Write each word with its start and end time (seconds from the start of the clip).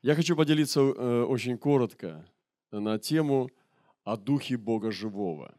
Я 0.00 0.14
хочу 0.14 0.36
поделиться 0.36 0.80
э, 0.80 1.24
очень 1.24 1.58
коротко 1.58 2.24
на 2.70 3.00
тему 3.00 3.50
о 4.04 4.16
Духе 4.16 4.56
Бога 4.56 4.92
Живого. 4.92 5.52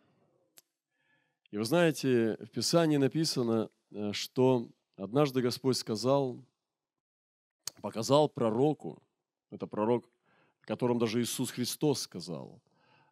И 1.51 1.57
вы 1.57 1.65
знаете, 1.65 2.37
в 2.39 2.47
Писании 2.47 2.95
написано, 2.95 3.69
э, 3.91 4.13
что 4.13 4.69
однажды 4.95 5.41
Господь 5.41 5.75
сказал, 5.75 6.41
показал 7.81 8.29
пророку, 8.29 9.03
это 9.49 9.67
пророк, 9.67 10.09
о 10.61 10.67
котором 10.67 10.99
даже 10.99 11.21
Иисус 11.21 11.51
Христос 11.51 12.03
сказал, 12.03 12.61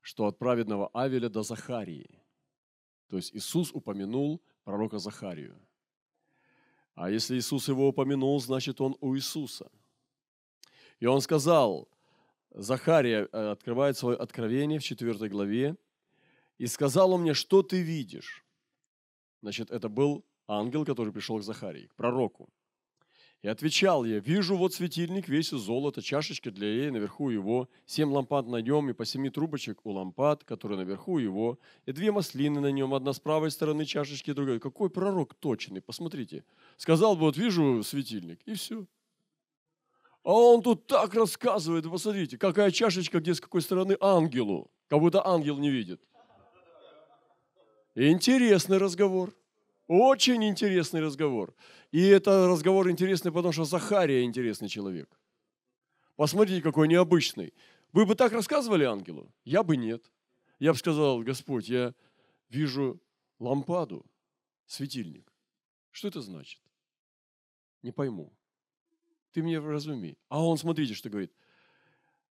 что 0.01 0.27
от 0.27 0.39
праведного 0.39 0.87
Авеля 0.93 1.27
до 1.27 1.43
Захарии. 1.43 2.21
То 3.09 3.17
есть 3.17 3.35
Иисус 3.35 3.73
упомянул 3.73 4.41
пророка 4.63 4.97
Захарию. 4.97 5.59
А 6.95 7.09
если 7.09 7.37
Иисус 7.37 7.67
его 7.67 7.89
упомянул, 7.89 8.39
значит 8.39 8.79
он 8.79 8.95
у 9.01 9.13
Иисуса– 9.13 9.69
и 10.99 11.05
он 11.05 11.21
сказал, 11.21 11.87
Захария 12.51 13.27
э, 13.31 13.51
открывает 13.51 13.97
свое 13.97 14.17
откровение 14.17 14.79
в 14.79 14.83
4 14.83 15.29
главе, 15.29 15.75
и 16.57 16.67
сказал 16.67 17.11
он 17.11 17.21
мне, 17.21 17.33
что 17.33 17.61
ты 17.61 17.81
видишь? 17.81 18.43
Значит, 19.41 19.69
это 19.69 19.89
был 19.89 20.25
ангел, 20.47 20.85
который 20.85 21.13
пришел 21.13 21.37
к 21.37 21.43
Захарии, 21.43 21.87
к 21.87 21.95
пророку. 21.95 22.49
И 23.43 23.47
отвечал 23.47 24.03
я, 24.03 24.17
вижу 24.17 24.57
вот 24.57 24.73
светильник 24.73 25.27
весь 25.29 25.53
из 25.53 25.59
золота, 25.59 26.01
чашечка 26.01 26.49
для 26.49 26.67
ей, 26.67 26.89
наверху 26.89 27.29
его, 27.29 27.69
семь 27.85 28.11
лампад 28.11 28.47
на 28.47 28.57
нем 28.57 28.89
и 28.89 28.93
по 28.93 29.05
семи 29.05 29.29
трубочек 29.29 29.85
у 29.85 29.91
лампад, 29.91 30.43
которые 30.43 30.79
наверху 30.79 31.19
его, 31.19 31.59
и 31.85 31.91
две 31.91 32.11
маслины 32.11 32.59
на 32.59 32.71
нем, 32.71 32.95
одна 32.95 33.13
с 33.13 33.19
правой 33.19 33.51
стороны 33.51 33.85
чашечки, 33.85 34.33
другая. 34.33 34.59
Какой 34.59 34.89
пророк 34.89 35.35
точный, 35.35 35.81
посмотрите. 35.81 36.43
Сказал 36.77 37.15
бы, 37.15 37.21
вот 37.21 37.37
вижу 37.37 37.83
светильник, 37.83 38.41
и 38.45 38.55
все. 38.55 38.87
А 40.27 40.31
он 40.33 40.61
тут 40.61 40.87
так 40.87 41.13
рассказывает, 41.13 41.89
посмотрите, 41.89 42.37
какая 42.37 42.69
чашечка, 42.69 43.21
где 43.21 43.33
с 43.33 43.39
какой 43.39 43.61
стороны 43.61 43.95
ангелу. 44.01 44.69
Как 44.89 44.99
будто 44.99 45.25
ангел 45.25 45.57
не 45.57 45.69
видит. 45.69 46.01
Интересный 47.95 48.77
разговор. 48.77 49.33
Очень 49.87 50.43
интересный 50.43 50.99
разговор. 50.99 51.55
И 51.93 52.05
это 52.05 52.45
разговор 52.45 52.89
интересный, 52.89 53.31
потому 53.31 53.53
что 53.53 53.63
Захария 53.63 54.25
интересный 54.25 54.67
человек. 54.67 55.09
Посмотрите, 56.17 56.61
какой 56.61 56.89
необычный. 56.89 57.53
Вы 57.93 58.05
бы 58.05 58.13
так 58.13 58.33
рассказывали 58.33 58.83
ангелу? 58.83 59.31
Я 59.45 59.63
бы 59.63 59.77
нет. 59.77 60.11
Я 60.59 60.73
бы 60.73 60.77
сказал, 60.77 61.21
Господь, 61.21 61.69
я 61.69 61.93
вижу 62.49 62.99
лампаду, 63.39 64.05
светильник. 64.65 65.31
Что 65.91 66.09
это 66.09 66.21
значит? 66.21 66.59
Не 67.81 67.93
пойму 67.93 68.36
ты 69.37 69.43
мне 69.43 69.59
разуми. 69.59 70.17
А 70.29 70.43
он, 70.43 70.57
смотрите, 70.57 70.95
что 70.95 71.11
говорит. 71.11 71.31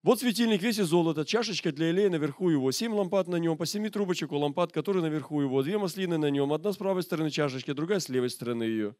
Вот 0.04 0.22
светильник 0.22 0.62
весь 0.62 0.80
из 0.80 0.88
золота, 0.88 1.26
чашечка 1.26 1.74
для 1.74 1.90
елея 1.90 2.10
наверху 2.10 2.50
его, 2.50 2.72
семь 2.72 2.94
лампад 2.94 3.28
на 3.28 3.36
нем, 3.36 3.58
по 3.58 3.66
семи 3.66 3.90
трубочек 3.90 4.32
у 4.32 4.38
лампад, 4.38 4.72
которые 4.72 5.04
наверху 5.04 5.42
его, 5.42 5.62
две 5.64 5.78
маслины 5.78 6.18
на 6.18 6.30
нем, 6.30 6.54
одна 6.54 6.72
с 6.72 6.78
правой 6.78 7.04
стороны 7.04 7.30
чашечки, 7.30 7.74
другая 7.74 8.00
с 8.00 8.08
левой 8.08 8.30
стороны 8.30 8.64
ее. 8.64 8.96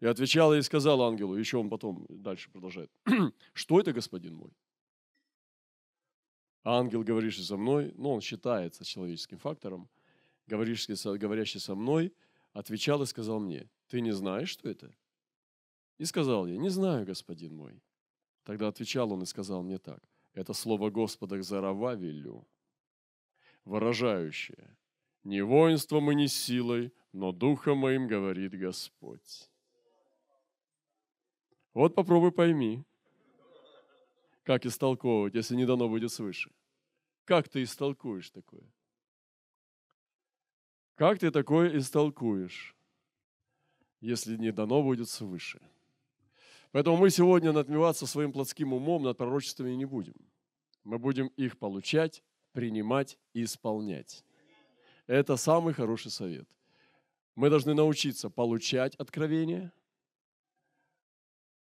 И 0.00 0.04
отвечала 0.04 0.58
и 0.58 0.60
сказала 0.60 1.08
ангелу, 1.08 1.36
еще 1.36 1.56
он 1.56 1.70
потом 1.70 2.04
дальше 2.10 2.50
продолжает, 2.50 2.90
что 3.54 3.80
это, 3.80 3.94
господин 3.94 4.34
мой? 4.34 4.52
Ангел, 6.64 7.02
говоришь 7.02 7.42
со 7.42 7.56
мной, 7.56 7.94
ну, 7.96 8.10
он 8.10 8.20
считается 8.20 8.84
человеческим 8.84 9.38
фактором, 9.38 9.88
говорящий 10.46 11.60
со 11.60 11.74
мной, 11.74 12.12
отвечал 12.52 13.02
и 13.02 13.06
сказал 13.06 13.40
мне, 13.40 13.70
ты 13.88 14.02
не 14.02 14.12
знаешь, 14.12 14.50
что 14.50 14.68
это? 14.68 14.94
И 15.98 16.04
сказал 16.04 16.46
я, 16.46 16.56
не 16.56 16.68
знаю, 16.68 17.06
господин 17.06 17.56
мой. 17.56 17.82
Тогда 18.44 18.68
отвечал 18.68 19.12
он 19.12 19.22
и 19.22 19.26
сказал 19.26 19.62
мне 19.62 19.78
так, 19.78 20.00
это 20.32 20.52
слово 20.52 20.90
Господа 20.90 21.38
к 21.38 21.42
Зарававелю, 21.42 22.46
выражающее, 23.64 24.76
не 25.24 25.42
воинством 25.42 26.10
и 26.10 26.14
не 26.14 26.28
силой, 26.28 26.92
но 27.12 27.32
духом 27.32 27.78
моим 27.78 28.06
говорит 28.06 28.52
Господь. 28.52 29.50
Вот 31.74 31.94
попробуй 31.94 32.30
пойми, 32.30 32.84
как 34.44 34.64
истолковывать, 34.64 35.34
если 35.34 35.56
не 35.56 35.66
дано 35.66 35.88
будет 35.88 36.12
свыше. 36.12 36.50
Как 37.24 37.48
ты 37.48 37.64
истолкуешь 37.64 38.30
такое? 38.30 38.62
Как 40.94 41.18
ты 41.18 41.30
такое 41.30 41.76
истолкуешь, 41.76 42.76
если 44.00 44.36
не 44.36 44.52
дано 44.52 44.82
будет 44.82 45.08
свыше? 45.08 45.60
Поэтому 46.72 46.96
мы 46.96 47.10
сегодня 47.10 47.52
надмеваться 47.52 48.06
своим 48.06 48.32
плотским 48.32 48.72
умом 48.72 49.02
над 49.02 49.16
пророчествами 49.16 49.72
не 49.72 49.84
будем. 49.84 50.14
Мы 50.84 50.98
будем 50.98 51.28
их 51.28 51.58
получать, 51.58 52.22
принимать 52.52 53.18
и 53.32 53.44
исполнять. 53.44 54.24
Это 55.06 55.36
самый 55.36 55.74
хороший 55.74 56.10
совет. 56.10 56.48
Мы 57.34 57.50
должны 57.50 57.74
научиться 57.74 58.30
получать 58.30 58.94
откровения, 58.96 59.72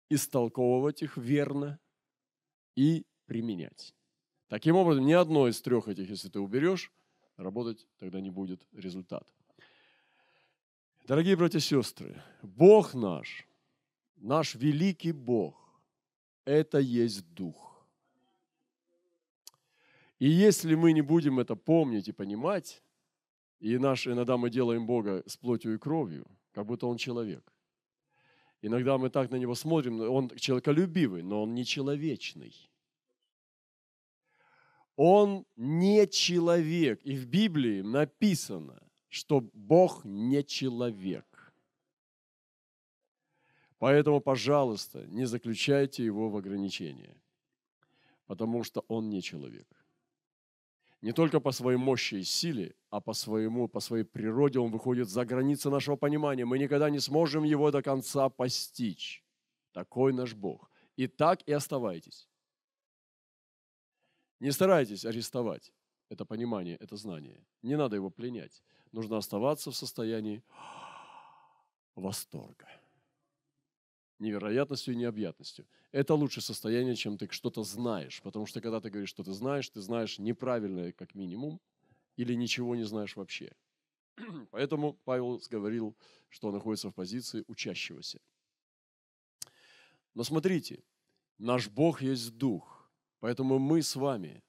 истолковывать 0.09 1.01
их 1.03 1.17
верно 1.17 1.79
и 2.75 3.05
применять. 3.25 3.93
Таким 4.47 4.75
образом, 4.75 5.05
ни 5.05 5.13
одно 5.13 5.47
из 5.47 5.61
трех 5.61 5.87
этих, 5.87 6.09
если 6.09 6.29
ты 6.29 6.39
уберешь, 6.39 6.91
работать 7.37 7.87
тогда 7.97 8.19
не 8.19 8.29
будет 8.29 8.67
результат. 8.73 9.27
Дорогие 11.07 11.35
братья 11.35 11.59
и 11.59 11.61
сестры, 11.61 12.21
Бог 12.41 12.93
наш– 12.93 13.47
Наш 14.21 14.53
великий 14.53 15.13
Бог– 15.13 15.55
это 16.45 16.77
есть 16.77 17.25
Дух. 17.33 17.83
И 20.19 20.29
если 20.29 20.75
мы 20.75 20.93
не 20.93 21.01
будем 21.01 21.39
это 21.39 21.55
помнить 21.55 22.07
и 22.07 22.11
понимать, 22.11 22.83
и 23.59 23.79
наш, 23.79 24.05
иногда 24.05 24.37
мы 24.37 24.51
делаем 24.51 24.85
Бога 24.85 25.23
с 25.25 25.37
плотью 25.37 25.73
и 25.73 25.79
кровью, 25.79 26.27
как 26.53 26.67
будто 26.67 26.85
Он 26.85 26.97
человек. 26.97 27.51
Иногда 28.61 28.99
мы 28.99 29.09
так 29.09 29.31
на 29.31 29.37
Него 29.37 29.55
смотрим, 29.55 29.99
Он 30.01 30.29
человеколюбивый, 30.29 31.23
но 31.23 31.41
Он 31.41 31.55
не 31.55 31.65
человечный. 31.65 32.53
Он 34.95 35.47
не 35.55 36.07
человек. 36.07 37.01
И 37.03 37.15
в 37.15 37.25
Библии 37.25 37.81
написано, 37.81 38.83
что 39.09 39.41
Бог 39.41 40.05
не 40.05 40.43
человек. 40.43 41.25
Поэтому, 43.81 44.21
пожалуйста, 44.21 45.07
не 45.07 45.25
заключайте 45.25 46.05
его 46.05 46.29
в 46.29 46.37
ограничения, 46.37 47.15
потому 48.27 48.63
что 48.63 48.85
он 48.87 49.09
не 49.09 49.23
человек. 49.23 49.67
Не 51.01 51.13
только 51.13 51.39
по 51.39 51.51
своей 51.51 51.79
мощи 51.79 52.15
и 52.15 52.23
силе, 52.23 52.75
а 52.91 53.01
по, 53.01 53.13
своему, 53.13 53.67
по 53.67 53.79
своей 53.79 54.03
природе 54.03 54.59
он 54.59 54.69
выходит 54.69 55.09
за 55.09 55.25
границы 55.25 55.71
нашего 55.71 55.95
понимания. 55.95 56.45
Мы 56.45 56.59
никогда 56.59 56.91
не 56.91 56.99
сможем 56.99 57.43
его 57.43 57.71
до 57.71 57.81
конца 57.81 58.29
постичь. 58.29 59.23
Такой 59.71 60.13
наш 60.13 60.35
Бог. 60.35 60.69
И 60.95 61.07
так 61.07 61.41
и 61.47 61.51
оставайтесь. 61.51 62.29
Не 64.39 64.51
старайтесь 64.51 65.05
арестовать 65.05 65.73
это 66.09 66.23
понимание, 66.23 66.75
это 66.75 66.97
знание. 66.97 67.43
Не 67.63 67.77
надо 67.77 67.95
его 67.95 68.11
пленять. 68.11 68.61
Нужно 68.91 69.17
оставаться 69.17 69.71
в 69.71 69.75
состоянии 69.75 70.43
восторга 71.95 72.67
невероятностью 74.21 74.93
и 74.93 74.97
необъятностью. 74.97 75.65
Это 75.91 76.15
лучшее 76.15 76.43
состояние, 76.43 76.95
чем 76.95 77.17
ты 77.17 77.27
что-то 77.31 77.63
знаешь. 77.63 78.21
Потому 78.21 78.45
что 78.45 78.61
когда 78.61 78.79
ты 78.79 78.89
говоришь, 78.89 79.09
что 79.09 79.23
ты 79.23 79.33
знаешь, 79.33 79.69
ты 79.69 79.81
знаешь 79.81 80.19
неправильное 80.19 80.91
как 80.93 81.15
минимум 81.15 81.59
или 82.15 82.33
ничего 82.33 82.75
не 82.75 82.83
знаешь 82.83 83.15
вообще. 83.15 83.51
Поэтому 84.51 84.93
Павел 85.03 85.41
говорил, 85.49 85.95
что 86.29 86.47
он 86.47 86.53
находится 86.53 86.89
в 86.89 86.93
позиции 86.93 87.43
учащегося. 87.47 88.19
Но 90.13 90.23
смотрите, 90.23 90.83
наш 91.37 91.69
Бог 91.69 92.01
есть 92.01 92.37
Дух. 92.37 92.89
Поэтому 93.19 93.59
мы 93.59 93.81
с 93.81 93.95
вами 93.95 94.43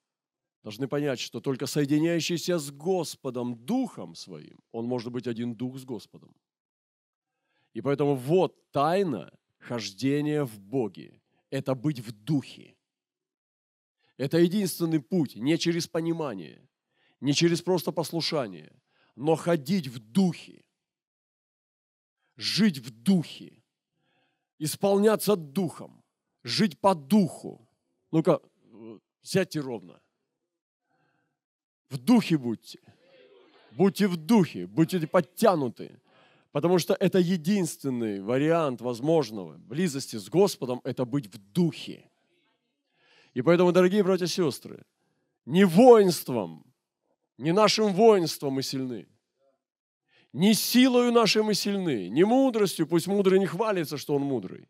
должны 0.63 0.89
понять, 0.89 1.21
что 1.21 1.41
только 1.41 1.67
соединяющийся 1.67 2.59
с 2.59 2.71
Господом 2.71 3.55
Духом 3.55 4.15
Своим, 4.15 4.59
он 4.71 4.87
может 4.87 5.13
быть 5.13 5.27
один 5.27 5.55
Дух 5.55 5.79
с 5.79 5.85
Господом. 5.85 6.35
И 7.75 7.81
поэтому 7.81 8.15
вот 8.15 8.71
тайна 8.71 9.33
хождение 9.63 10.45
в 10.45 10.61
Боге– 10.61 11.21
это 11.51 11.75
быть 11.75 12.01
в 12.01 12.13
духе. 12.13 12.77
Это 14.17 14.39
единственный 14.39 15.01
путь, 15.01 15.37
не 15.37 15.57
через 15.59 15.87
понимание, 15.87 16.69
не 17.21 17.33
через 17.33 17.63
просто 17.63 17.93
послушание, 17.93 18.73
но 19.17 19.37
ходить 19.37 19.89
в 19.89 19.99
духе, 19.99 20.65
жить 22.37 22.79
в 22.79 22.91
духе, 22.91 23.63
исполняться 24.59 25.37
духом, 25.37 26.05
жить 26.45 26.79
по 26.81 26.95
духу. 26.95 27.69
Ну-ка, 28.11 28.41
сядьте 29.23 29.61
ровно. 29.61 30.01
В 31.89 31.99
духе 31.99 32.37
будьте. 32.37 32.79
Будьте 33.73 34.07
в 34.07 34.17
духе, 34.17 34.67
будьте 34.67 35.07
подтянуты. 35.07 36.02
Потому 36.53 36.79
что 36.79 36.95
это 36.95 37.19
единственный 37.19 38.21
вариант 38.21 38.83
возможного. 38.83 39.57
Близости 39.57 40.17
с 40.17 40.29
Господом– 40.29 40.81
это 40.85 41.07
быть 41.07 41.35
в 41.35 41.39
духе. 41.53 42.11
И 43.33 43.41
поэтому, 43.41 43.73
дорогие 43.73 44.05
братья 44.05 44.27
и 44.27 44.29
сестры, 44.29 44.85
не 45.47 45.65
воинством, 45.65 46.65
не 47.39 47.53
нашим 47.53 47.95
воинством 47.95 48.53
мы 48.53 48.63
сильны, 48.63 49.09
не 50.35 50.53
силою 50.53 51.11
нашей 51.11 51.43
мы 51.43 51.55
сильны, 51.55 52.11
не 52.11 52.25
мудростью, 52.25 52.87
пусть 52.87 53.07
мудрый 53.07 53.39
не 53.39 53.47
хвалится, 53.47 53.97
что 53.97 54.15
он 54.15 54.23
мудрый, 54.23 54.69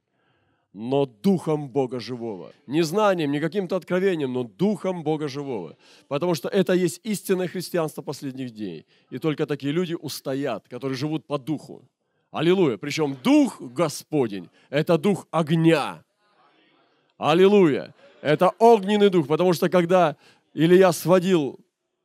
но 0.72 1.06
духом 1.06 1.68
Бога 1.68 2.00
живого. 2.00 2.52
Не 2.66 2.82
знанием, 2.82 3.30
не 3.30 3.40
каким-то 3.40 3.76
откровением, 3.76 4.32
но 4.32 4.44
духом 4.44 5.02
Бога 5.02 5.28
живого. 5.28 5.76
Потому 6.08 6.34
что 6.34 6.48
это 6.48 6.72
есть 6.72 7.00
истинное 7.04 7.48
христианство 7.48 8.02
последних 8.02 8.50
дней. 8.50 8.86
И 9.10 9.18
только 9.18 9.46
такие 9.46 9.72
люди 9.72 9.94
устоят, 9.94 10.68
которые 10.68 10.96
живут 10.96 11.26
по 11.26 11.38
духу. 11.38 11.82
Аллилуйя. 12.30 12.78
Причем 12.78 13.16
дух 13.22 13.60
Господень– 13.60 14.48
это 14.70 14.96
дух 14.96 15.26
огня. 15.30 16.02
Аллилуйя. 17.18 17.94
Это 18.22 18.50
огненный 18.58 19.10
дух, 19.10 19.26
потому 19.26 19.52
что 19.52 19.68
когда 19.68 20.16
Илья 20.54 20.92
сводил 20.92 21.58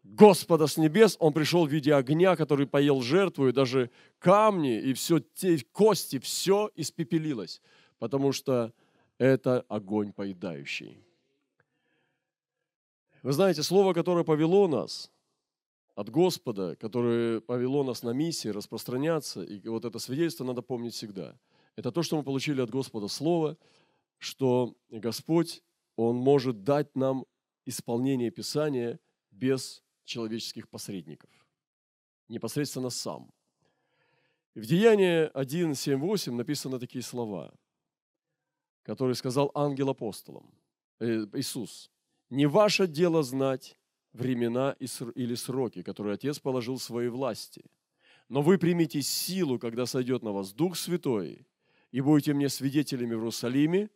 Господа 0.03 0.67
с 0.67 0.77
небес, 0.77 1.15
он 1.19 1.31
пришел 1.31 1.65
в 1.65 1.71
виде 1.71 1.93
огня, 1.93 2.35
который 2.35 2.65
поел 2.65 3.01
жертву, 3.01 3.47
и 3.47 3.53
даже 3.53 3.89
камни, 4.19 4.79
и 4.79 4.93
все, 4.93 5.19
те 5.19 5.59
кости, 5.71 6.17
все 6.19 6.69
испепелилось, 6.75 7.61
потому 7.99 8.31
что 8.31 8.73
это 9.17 9.61
огонь 9.67 10.13
поедающий. 10.13 11.03
Вы 13.23 13.33
знаете, 13.33 13.63
слово, 13.63 13.94
которое 13.94 14.23
повело 14.23 14.67
нас 14.67 15.11
от 15.95 16.09
Господа, 16.09 16.75
которое 16.75 17.41
повело 17.41 17.83
нас 17.83 18.03
на 18.03 18.11
миссии 18.11 18.49
распространяться, 18.49 19.44
и 19.44 19.67
вот 19.67 19.85
это 19.85 19.99
свидетельство 19.99 20.44
надо 20.45 20.61
помнить 20.61 20.94
всегда. 20.94 21.35
Это 21.75 21.91
то, 21.91 22.03
что 22.03 22.17
мы 22.17 22.23
получили 22.23 22.61
от 22.61 22.69
Господа 22.69 23.07
слово, 23.07 23.57
что 24.19 24.75
Господь 24.89 25.63
он 25.95 26.17
может 26.17 26.63
дать 26.63 26.95
нам 26.95 27.25
исполнение 27.65 28.31
Писания 28.31 28.99
без 29.31 29.83
человеческих 30.05 30.69
посредников. 30.69 31.29
Непосредственно 32.29 32.89
сам. 32.89 33.31
В 34.55 34.65
Деянии 34.65 35.29
1, 35.33 35.75
7, 35.75 35.99
8 35.99 36.35
написаны 36.35 36.79
такие 36.79 37.03
слова, 37.03 37.53
которые 38.87 39.15
сказал 39.15 39.51
ангел 39.53 39.89
апостолам, 39.89 40.49
э, 41.01 41.25
Иисус. 41.33 41.91
«Не 42.29 42.45
ваше 42.47 42.87
дело 42.87 43.21
знать 43.21 43.77
времена 44.13 44.75
или 44.79 45.35
сроки, 45.35 45.83
которые 45.83 46.13
Отец 46.13 46.39
положил 46.39 46.77
в 46.77 46.83
своей 46.83 47.09
власти, 47.09 47.65
но 48.29 48.41
вы 48.41 48.57
примите 48.57 49.01
силу, 49.01 49.59
когда 49.59 49.85
сойдет 49.85 50.23
на 50.23 50.31
вас 50.31 50.53
Дух 50.53 50.77
Святой, 50.77 51.45
и 51.91 52.01
будете 52.01 52.33
мне 52.33 52.47
свидетелями 52.47 53.13
в 53.13 53.17
Иерусалиме, 53.19 53.89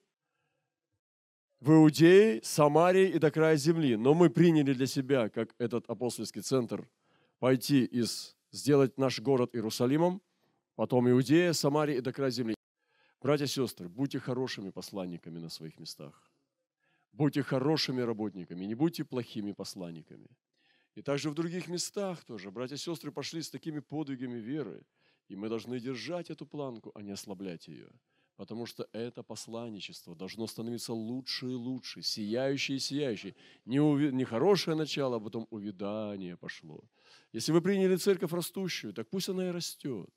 в 1.61 1.71
Иудее, 1.71 2.41
Самарии 2.43 3.11
и 3.11 3.19
до 3.19 3.31
края 3.31 3.55
земли. 3.55 3.95
Но 3.95 4.13
мы 4.13 4.29
приняли 4.29 4.73
для 4.73 4.88
себя, 4.88 5.29
как 5.29 5.55
этот 5.57 5.89
апостольский 5.89 6.41
центр, 6.41 6.85
пойти 7.39 7.85
и 7.85 8.03
сделать 8.51 8.97
наш 8.97 9.21
город 9.21 9.55
Иерусалимом, 9.55 10.21
потом 10.75 11.09
Иудея, 11.09 11.53
Самария 11.53 11.97
и 11.97 12.01
до 12.01 12.11
края 12.11 12.31
земли. 12.31 12.55
Братья 13.21 13.45
и 13.45 13.47
сестры, 13.47 13.88
будьте 13.88 14.19
хорошими 14.19 14.71
посланниками 14.71 15.39
на 15.39 15.50
своих 15.50 15.79
местах. 15.79 16.31
Будьте 17.12 17.44
хорошими 17.44 18.01
работниками, 18.01 18.65
не 18.65 18.75
будьте 18.75 19.03
плохими 19.03 19.51
посланниками. 19.51 20.27
И 20.95 21.01
также 21.01 21.29
в 21.29 21.33
других 21.33 21.68
местах 21.68 22.23
тоже. 22.23 22.51
Братья 22.51 22.75
и 22.75 22.79
сестры 22.79 23.12
пошли 23.12 23.41
с 23.41 23.50
такими 23.50 23.79
подвигами 23.79 24.39
веры. 24.39 24.83
И 25.29 25.35
мы 25.35 25.50
должны 25.50 25.79
держать 25.79 26.29
эту 26.29 26.45
планку, 26.45 26.91
а 26.95 27.01
не 27.01 27.12
ослаблять 27.12 27.68
ее 27.68 27.91
потому 28.41 28.65
что 28.65 28.88
это 28.91 29.21
посланничество 29.21 30.15
должно 30.15 30.47
становиться 30.47 30.94
лучше 30.94 31.45
и 31.45 31.53
лучше, 31.53 32.01
сияющее 32.01 32.77
и 32.77 32.79
сияющее. 32.79 33.35
Не, 33.65 33.79
уви... 33.79 34.12
не 34.12 34.24
хорошее 34.24 34.75
начало, 34.75 35.17
а 35.17 35.19
потом 35.19 35.47
увядание 35.51 36.35
пошло. 36.38 36.83
Если 37.33 37.51
вы 37.51 37.62
приняли 37.62 37.97
церковь 37.97 38.31
растущую, 38.31 38.94
так 38.94 39.07
пусть 39.12 39.29
она 39.29 39.47
и 39.47 39.51
растет. 39.51 40.09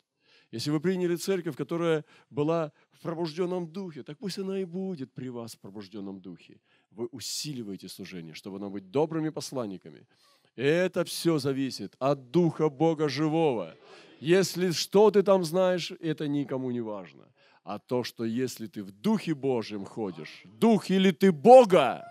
Если 0.54 0.70
вы 0.70 0.78
приняли 0.78 1.16
церковь, 1.16 1.56
которая 1.56 2.04
была 2.30 2.70
в 2.92 3.00
пробужденном 3.00 3.66
духе, 3.66 4.04
так 4.04 4.18
пусть 4.18 4.38
она 4.38 4.60
и 4.60 4.64
будет 4.64 5.12
при 5.12 5.28
вас 5.28 5.54
в 5.54 5.58
пробужденном 5.58 6.20
духе. 6.20 6.60
Вы 6.92 7.06
усиливаете 7.06 7.88
служение, 7.88 8.34
чтобы 8.34 8.60
нам 8.60 8.70
быть 8.70 8.92
добрыми 8.92 9.30
посланниками. 9.30 10.06
Это 10.54 11.04
все 11.04 11.38
зависит 11.38 11.96
от 11.98 12.30
Духа 12.30 12.68
Бога 12.68 13.08
Живого. 13.08 13.74
Если 14.20 14.70
что 14.70 15.10
ты 15.10 15.24
там 15.24 15.42
знаешь, 15.42 15.92
это 16.00 16.28
никому 16.28 16.70
не 16.70 16.80
важно 16.80 17.24
а 17.64 17.78
то, 17.78 18.04
что 18.04 18.24
если 18.26 18.66
ты 18.66 18.82
в 18.82 18.92
Духе 18.92 19.34
Божьем 19.34 19.86
ходишь, 19.86 20.42
Дух 20.60 20.90
или 20.90 21.10
ты 21.10 21.32
Бога, 21.32 22.04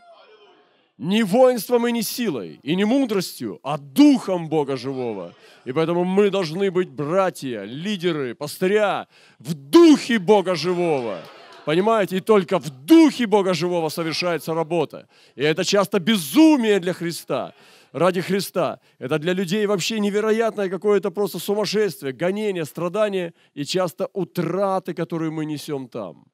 не 0.97 1.23
воинством 1.23 1.87
и 1.87 1.91
не 1.91 2.03
силой, 2.03 2.59
и 2.63 2.75
не 2.75 2.85
мудростью, 2.85 3.59
а 3.63 3.77
Духом 3.77 4.47
Бога 4.47 4.77
живого. 4.77 5.33
И 5.65 5.71
поэтому 5.71 6.03
мы 6.03 6.29
должны 6.29 6.71
быть 6.71 6.89
братья, 6.89 7.63
лидеры, 7.63 8.35
пастыря 8.35 9.07
в 9.39 9.53
Духе 9.53 10.19
Бога 10.19 10.55
живого. 10.55 11.19
Понимаете? 11.65 12.17
И 12.17 12.19
только 12.19 12.59
в 12.59 12.69
Духе 12.69 13.25
Бога 13.25 13.53
живого 13.53 13.89
совершается 13.89 14.53
работа. 14.53 15.07
И 15.35 15.43
это 15.43 15.63
часто 15.63 15.99
безумие 15.99 16.79
для 16.79 16.93
Христа 16.93 17.53
ради 17.93 18.21
Христа. 18.21 18.79
Это 18.99 19.17
для 19.19 19.33
людей 19.33 19.65
вообще 19.65 19.99
невероятное 19.99 20.69
какое-то 20.69 21.11
просто 21.11 21.39
сумасшествие, 21.39 22.11
гонение, 22.11 22.65
страдание 22.65 23.33
и 23.53 23.63
часто 23.63 24.09
утраты, 24.13 24.93
которые 24.93 25.31
мы 25.31 25.45
несем 25.45 25.87
там. 25.87 26.25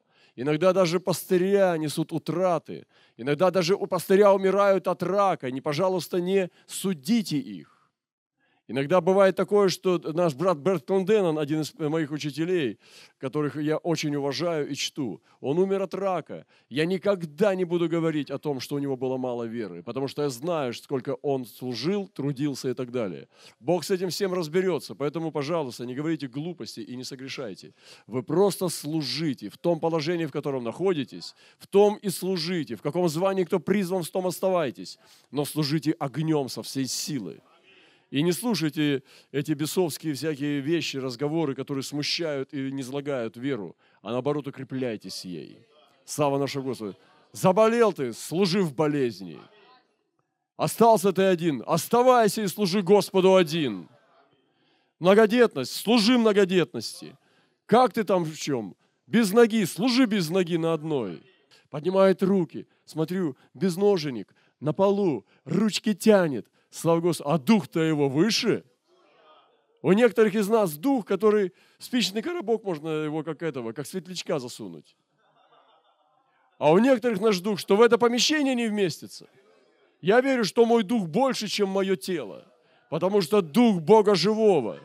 Иногда 0.41 0.71
даже 0.71 1.01
пастыря 1.01 1.75
несут 1.75 2.13
утраты. 2.13 2.87
Иногда 3.17 3.51
даже 3.51 3.75
у 3.75 3.87
пастыря 3.87 4.31
умирают 4.31 4.87
от 4.87 5.03
рака. 5.03 5.51
Не, 5.51 5.59
пожалуйста, 5.59 6.21
не 6.21 6.49
судите 6.65 7.37
их. 7.37 7.78
Иногда 8.69 9.01
бывает 9.01 9.35
такое, 9.35 9.69
что 9.69 9.99
наш 10.13 10.35
брат 10.35 10.59
Берт 10.59 10.85
Конденон, 10.85 11.39
один 11.39 11.61
из 11.61 11.73
моих 11.73 12.11
учителей, 12.11 12.77
которых 13.17 13.55
я 13.55 13.77
очень 13.77 14.15
уважаю 14.15 14.69
и 14.69 14.75
чту, 14.75 15.23
он 15.41 15.57
умер 15.57 15.81
от 15.81 15.95
рака. 15.95 16.45
Я 16.69 16.85
никогда 16.85 17.55
не 17.55 17.65
буду 17.65 17.89
говорить 17.89 18.29
о 18.29 18.37
том, 18.37 18.59
что 18.59 18.75
у 18.75 18.79
него 18.79 18.95
было 18.95 19.17
мало 19.17 19.45
веры, 19.45 19.81
потому 19.81 20.07
что 20.07 20.21
я 20.21 20.29
знаю, 20.29 20.75
сколько 20.75 21.15
он 21.23 21.47
служил, 21.47 22.07
трудился 22.09 22.69
и 22.69 22.75
так 22.75 22.91
далее. 22.91 23.27
Бог 23.59 23.83
с 23.83 23.89
этим 23.89 24.09
всем 24.09 24.35
разберется, 24.35 24.93
поэтому, 24.93 25.31
пожалуйста, 25.31 25.87
не 25.87 25.95
говорите 25.95 26.27
глупости 26.27 26.81
и 26.81 26.95
не 26.95 27.03
согрешайте. 27.03 27.73
Вы 28.05 28.21
просто 28.21 28.69
служите 28.69 29.49
в 29.49 29.57
том 29.57 29.79
положении, 29.79 30.27
в 30.27 30.31
котором 30.31 30.63
находитесь, 30.63 31.33
в 31.57 31.65
том 31.65 31.95
и 31.95 32.09
служите, 32.09 32.75
в 32.75 32.83
каком 32.83 33.09
звании 33.09 33.45
кто 33.45 33.59
призван, 33.59 34.03
в 34.03 34.11
том 34.11 34.27
оставайтесь, 34.27 34.99
но 35.31 35.43
служите 35.43 35.93
огнем 35.93 36.49
со 36.49 36.61
всей 36.61 36.85
силы. 36.85 37.41
И 38.09 38.23
не 38.23 38.31
слушайте 38.31 39.03
эти 39.31 39.51
бесовские 39.51 40.13
всякие 40.13 40.61
вещи, 40.61 40.97
разговоры, 40.97 41.53
которые 41.53 41.83
смущают 41.83 42.53
и 42.53 42.71
не 42.71 42.81
излагают 42.81 43.37
веру, 43.37 43.75
а 44.01 44.11
наоборот 44.11 44.47
укрепляйтесь 44.47 45.25
ей. 45.25 45.59
Слава 46.05 46.39
нашему 46.39 46.65
Господу. 46.65 46.95
Заболел 47.33 47.93
ты, 47.93 48.13
служи 48.13 48.63
в 48.63 48.73
болезни. 48.73 49.39
Остался 50.57 51.13
ты 51.13 51.21
один, 51.21 51.63
оставайся 51.67 52.41
и 52.41 52.47
служи 52.47 52.81
Господу 52.81 53.35
один. 53.35 53.87
Многодетность, 54.99 55.75
служи 55.75 56.17
многодетности. 56.17 57.15
Как 57.67 57.93
ты 57.93 58.03
там 58.03 58.23
в 58.23 58.35
чем? 58.35 58.75
Без 59.05 59.31
ноги, 59.31 59.63
служи 59.65 60.07
без 60.07 60.29
ноги 60.29 60.57
на 60.57 60.73
одной. 60.73 61.21
Поднимает 61.69 62.23
руки, 62.23 62.67
смотрю, 62.85 63.37
безноженник, 63.53 64.33
на 64.59 64.73
полу, 64.73 65.27
ручки 65.45 65.93
тянет– 65.93 66.47
Слава 66.69 66.99
Господу. 66.99 67.29
А 67.29 67.37
дух-то 67.37 67.79
его 67.79 68.09
выше. 68.09 68.63
У 69.81 69.91
некоторых 69.93 70.35
из 70.35 70.49
нас 70.49 70.77
дух, 70.77 71.05
который 71.05 71.53
спичный 71.77 72.21
коробок 72.21 72.63
можно 72.63 72.89
его 72.89 73.23
как 73.23 73.41
этого, 73.41 73.71
как 73.71 73.87
светлячка 73.87 74.39
засунуть. 74.39 74.95
А 76.57 76.71
у 76.71 76.77
некоторых 76.79 77.21
наш 77.21 77.39
дух, 77.39 77.59
что 77.59 77.77
в 77.77 77.81
это 77.81 77.97
помещение 77.97 78.53
не 78.55 78.67
вместится. 78.67 79.27
Я 80.01 80.19
верю, 80.19 80.43
что 80.43 80.65
мой 80.65 80.83
дух 80.83 81.07
больше, 81.07 81.47
чем 81.47 81.69
мое 81.69 81.95
тело. 81.95 82.45
Потому 82.89 83.21
что 83.21 83.41
дух 83.41 83.81
Бога 83.81 84.15
живого. 84.15 84.79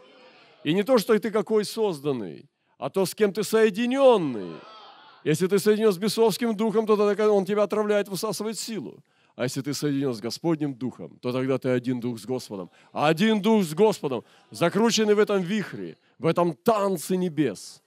И 0.62 0.72
не 0.72 0.82
то, 0.82 0.98
что 0.98 1.18
ты 1.18 1.30
какой 1.30 1.64
созданный, 1.64 2.48
а 2.78 2.90
то, 2.90 3.04
с 3.04 3.14
кем 3.14 3.32
ты 3.32 3.42
соединенный. 3.42 4.56
Если 5.24 5.46
ты 5.46 5.58
соединен 5.58 5.92
с 5.92 5.98
бесовским 5.98 6.54
духом, 6.54 6.86
то 6.86 6.94
он 6.94 7.44
тебя 7.44 7.62
отравляет, 7.62 8.08
высасывает 8.08 8.58
силу. 8.58 9.02
А 9.36 9.44
если 9.44 9.62
ты 9.62 9.74
соединен 9.74 10.14
с 10.14 10.20
Господним 10.20 10.74
Духом, 10.74 11.18
то 11.20 11.32
тогда 11.32 11.58
ты 11.58 11.68
один 11.68 11.98
Дух 11.98 12.20
с 12.20 12.24
Господом. 12.24 12.70
А 12.92 13.08
один 13.08 13.42
Дух 13.42 13.64
с 13.64 13.74
Господом, 13.74 14.24
закрученный 14.50 15.14
в 15.14 15.18
этом 15.18 15.42
вихре, 15.42 15.98
в 16.18 16.26
этом 16.26 16.54
танце 16.54 17.16
небес. 17.16 17.82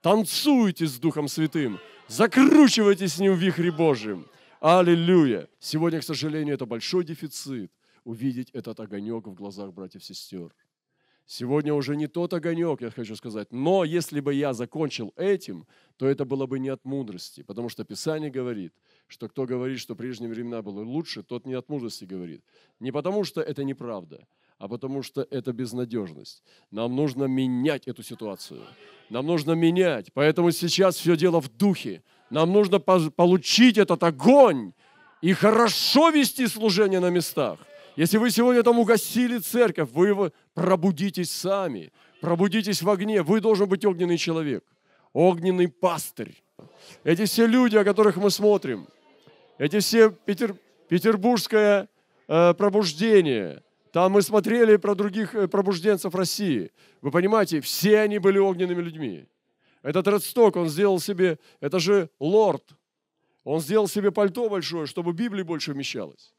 Танцуйте 0.00 0.86
с 0.86 0.98
Духом 0.98 1.28
Святым, 1.28 1.80
закручивайтесь 2.06 3.14
с 3.14 3.18
Ним 3.18 3.34
в 3.34 3.38
вихре 3.38 3.72
Божьем. 3.72 4.26
Аллилуйя! 4.60 5.48
Сегодня, 5.58 6.00
к 6.00 6.04
сожалению, 6.04 6.54
это 6.54 6.66
большой 6.66 7.04
дефицит 7.04 7.72
увидеть 8.04 8.50
этот 8.52 8.78
огонек 8.80 9.26
в 9.26 9.34
глазах 9.34 9.72
братьев 9.72 10.02
и 10.02 10.04
сестер. 10.04 10.54
Сегодня 11.26 11.72
уже 11.72 11.96
не 11.96 12.06
тот 12.06 12.34
огонек, 12.34 12.82
я 12.82 12.90
хочу 12.90 13.16
сказать. 13.16 13.50
Но 13.50 13.82
если 13.84 14.20
бы 14.20 14.34
я 14.34 14.52
закончил 14.52 15.12
этим, 15.16 15.66
то 15.96 16.06
это 16.06 16.26
было 16.26 16.46
бы 16.46 16.58
не 16.58 16.68
от 16.68 16.84
мудрости. 16.84 17.42
Потому 17.42 17.70
что 17.70 17.84
Писание 17.84 18.30
говорит, 18.30 18.74
что 19.06 19.28
кто 19.28 19.46
говорит, 19.46 19.78
что 19.78 19.94
прежние 19.94 20.30
времена 20.30 20.62
было 20.62 20.82
лучше, 20.82 21.22
тот 21.22 21.46
не 21.46 21.54
от 21.54 21.68
мудрости 21.68 22.04
говорит. 22.04 22.42
Не 22.80 22.92
потому 22.92 23.24
что 23.24 23.40
это 23.40 23.64
неправда, 23.64 24.26
а 24.58 24.68
потому 24.68 25.02
что 25.02 25.26
это 25.30 25.52
безнадежность. 25.52 26.42
Нам 26.70 26.94
нужно 26.94 27.24
менять 27.24 27.86
эту 27.88 28.02
ситуацию. 28.02 28.62
Нам 29.10 29.26
нужно 29.26 29.52
менять. 29.52 30.12
Поэтому 30.14 30.50
сейчас 30.52 30.96
все 30.96 31.16
дело 31.16 31.40
в 31.40 31.48
духе. 31.48 32.02
Нам 32.30 32.52
нужно 32.52 32.80
получить 32.80 33.78
этот 33.78 34.02
огонь 34.02 34.72
и 35.20 35.32
хорошо 35.32 36.10
вести 36.10 36.46
служение 36.46 37.00
на 37.00 37.10
местах. 37.10 37.58
Если 37.96 38.18
вы 38.18 38.30
сегодня 38.30 38.62
там 38.62 38.78
угасили 38.78 39.38
церковь, 39.38 39.90
вы 39.92 40.32
пробудитесь 40.52 41.30
сами, 41.30 41.92
пробудитесь 42.20 42.82
в 42.82 42.90
огне. 42.90 43.22
Вы 43.22 43.40
должен 43.40 43.68
быть 43.68 43.84
огненный 43.84 44.18
человек, 44.18 44.64
огненный 45.12 45.68
пастырь. 45.68 46.43
Эти 47.04 47.24
все 47.26 47.46
люди, 47.46 47.76
о 47.76 47.84
которых 47.84 48.16
мы 48.16 48.30
смотрим, 48.30 48.88
эти 49.58 49.78
все 49.80 50.10
петер, 50.10 50.56
петербургское 50.88 51.88
э, 52.28 52.54
пробуждение, 52.54 53.62
там 53.92 54.12
мы 54.12 54.22
смотрели 54.22 54.76
про 54.76 54.94
других 54.94 55.34
э, 55.34 55.48
пробужденцев 55.48 56.14
России. 56.14 56.72
Вы 57.02 57.10
понимаете, 57.10 57.60
все 57.60 58.00
они 58.00 58.18
были 58.18 58.38
огненными 58.38 58.80
людьми. 58.80 59.26
Этот 59.82 60.08
Редсток, 60.08 60.56
он 60.56 60.68
сделал 60.68 60.98
себе, 60.98 61.38
это 61.60 61.78
же 61.78 62.08
лорд, 62.18 62.74
он 63.44 63.60
сделал 63.60 63.86
себе 63.86 64.10
пальто 64.10 64.48
большое, 64.48 64.86
чтобы 64.86 65.12
Библии 65.12 65.42
больше 65.42 65.72
вмещалось. 65.72 66.34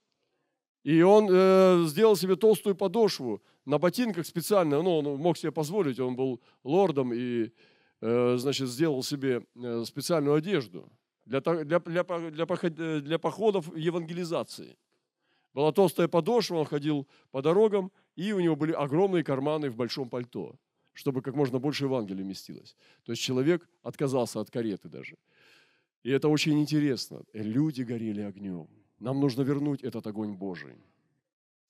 И 0.84 1.02
он 1.02 1.28
э, 1.30 1.86
сделал 1.88 2.16
себе 2.16 2.36
толстую 2.36 2.76
подошву 2.76 3.42
на 3.66 3.78
ботинках 3.78 4.26
специально, 4.26 4.82
ну, 4.82 4.98
он 4.98 5.20
мог 5.20 5.38
себе 5.38 5.52
позволить, 5.52 6.00
он 6.00 6.16
был 6.16 6.42
лордом 6.64 7.14
и, 7.14 7.52
значит, 8.02 8.68
сделал 8.70 9.04
себе 9.04 9.46
э, 9.56 9.84
специальную 9.86 10.36
одежду 10.36 10.90
для, 11.26 11.42
для, 11.42 11.80
для, 11.80 12.04
для, 12.04 13.00
для 13.02 13.20
походов 13.20 13.76
евангелизации. 13.76 14.78
Была 15.54 15.72
толстая 15.72 16.08
подошва, 16.08 16.58
он 16.58 16.66
ходил 16.66 17.08
по 17.32 17.42
дорогам, 17.42 17.92
и 18.16 18.34
у 18.34 18.40
него 18.40 18.56
были 18.56 18.74
огромные 18.74 19.24
карманы 19.24 19.70
в 19.70 19.76
большом 19.76 20.10
пальто, 20.10 20.56
чтобы 20.94 21.22
как 21.22 21.36
можно 21.36 21.60
больше 21.60 21.86
Евангелия 21.86 22.24
вместилось. 22.24 22.76
То 23.04 23.14
есть 23.14 23.22
человек 23.22 23.68
отказался 23.82 24.42
от 24.42 24.52
кареты 24.52 24.90
даже. 24.90 25.16
И 26.04 26.12
это 26.12 26.28
очень 26.28 26.60
интересно. 26.60 27.24
Люди 27.34 27.84
горели 27.84 28.22
огнем. 28.22 28.68
Нам 29.00 29.20
нужно 29.20 29.44
вернуть 29.44 29.82
этот 29.84 30.06
огонь 30.08 30.34
Божий. 30.34 30.76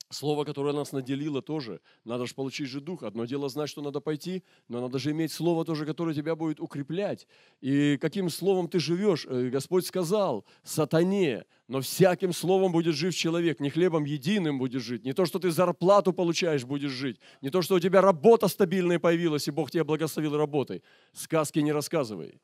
Слово, 0.09 0.43
которое 0.43 0.74
нас 0.74 0.91
наделило 0.91 1.41
тоже, 1.41 1.81
надо 2.03 2.27
же 2.27 2.35
получить 2.35 2.67
же 2.67 2.79
дух. 2.79 3.01
Одно 3.01 3.25
дело 3.25 3.50
знать, 3.50 3.69
что 3.69 3.81
надо 3.81 4.01
пойти, 4.01 4.43
но 4.67 4.79
надо 4.79 5.00
же 5.00 5.12
иметь 5.12 5.31
слово 5.31 5.65
тоже, 5.65 5.83
которое 5.85 6.13
тебя 6.13 6.35
будет 6.35 6.59
укреплять. 6.59 7.27
И 7.59 7.97
каким 7.97 8.29
словом 8.29 8.67
ты 8.67 8.79
живешь? 8.79 9.25
Э, 9.27 9.50
Господь 9.50 9.88
сказал, 9.88 10.45
сатане, 10.63 11.45
но 11.67 11.81
всяким 11.81 12.33
словом 12.33 12.71
будет 12.71 12.95
жив 12.95 13.15
человек, 13.15 13.59
не 13.59 13.71
хлебом 13.71 14.03
единым 14.03 14.59
будет 14.59 14.83
жить, 14.83 15.03
не 15.03 15.13
то, 15.13 15.25
что 15.25 15.39
ты 15.39 15.50
зарплату 15.50 16.13
получаешь, 16.13 16.65
будешь 16.65 16.91
жить, 16.91 17.19
не 17.41 17.50
то, 17.50 17.63
что 17.63 17.75
у 17.75 17.79
тебя 17.79 18.01
работа 18.01 18.47
стабильная 18.47 19.00
появилась, 19.00 19.47
и 19.47 19.51
Бог 19.51 19.71
тебя 19.71 19.83
благословил 19.83 20.38
работой. 20.38 20.83
Сказки 21.13 21.57
не 21.57 21.71
рассказывай. 21.71 22.39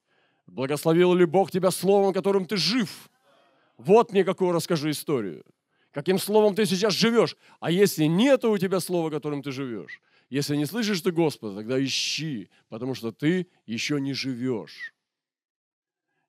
Благословил 0.48 1.14
ли 1.14 1.26
Бог 1.26 1.52
тебя 1.52 1.70
словом, 1.70 2.12
которым 2.12 2.46
ты 2.46 2.58
жив? 2.58 3.12
Вот 3.78 4.12
мне 4.12 4.24
какую 4.24 4.52
расскажи 4.52 4.90
историю. 4.90 5.46
Каким 5.92 6.18
словом 6.20 6.56
ты 6.56 6.66
сейчас 6.66 6.94
живешь? 6.94 7.36
А 7.60 7.70
если 7.70 8.06
нет 8.06 8.46
у 8.46 8.58
тебя 8.58 8.80
слова, 8.80 9.10
которым 9.10 9.44
ты 9.44 9.52
живешь? 9.52 10.02
Если 10.30 10.56
не 10.56 10.66
слышишь 10.66 11.02
ты 11.02 11.12
Господа, 11.12 11.58
тогда 11.58 11.84
ищи, 11.84 12.50
потому 12.70 12.96
что 12.96 13.12
ты 13.12 13.48
еще 13.66 14.00
не 14.00 14.14
живешь. 14.14 14.94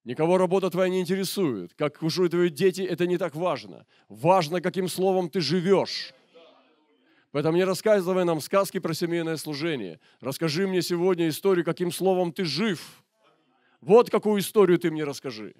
Никого 0.04 0.36
работа 0.36 0.68
твоя 0.70 0.88
не 0.88 1.00
интересует. 1.00 1.74
Как 1.74 1.98
кушают 1.98 2.32
твои 2.32 2.48
дети, 2.48 2.82
это 2.82 3.06
не 3.06 3.18
так 3.18 3.36
важно. 3.36 3.86
Важно, 4.08 4.60
каким 4.60 4.88
словом 4.88 5.30
ты 5.30 5.40
живешь. 5.40 6.12
Поэтому 7.30 7.56
не 7.56 7.64
рассказывай 7.64 8.24
нам 8.24 8.40
сказки 8.40 8.80
про 8.80 8.92
семейное 8.94 9.36
служение. 9.36 10.00
Расскажи 10.20 10.66
мне 10.66 10.82
сегодня 10.82 11.28
историю, 11.28 11.64
каким 11.64 11.92
словом 11.92 12.32
ты 12.32 12.44
жив. 12.44 13.04
Вот 13.80 14.10
какую 14.10 14.40
историю 14.40 14.78
ты 14.78 14.90
мне 14.90 15.04
расскажи. 15.04 15.54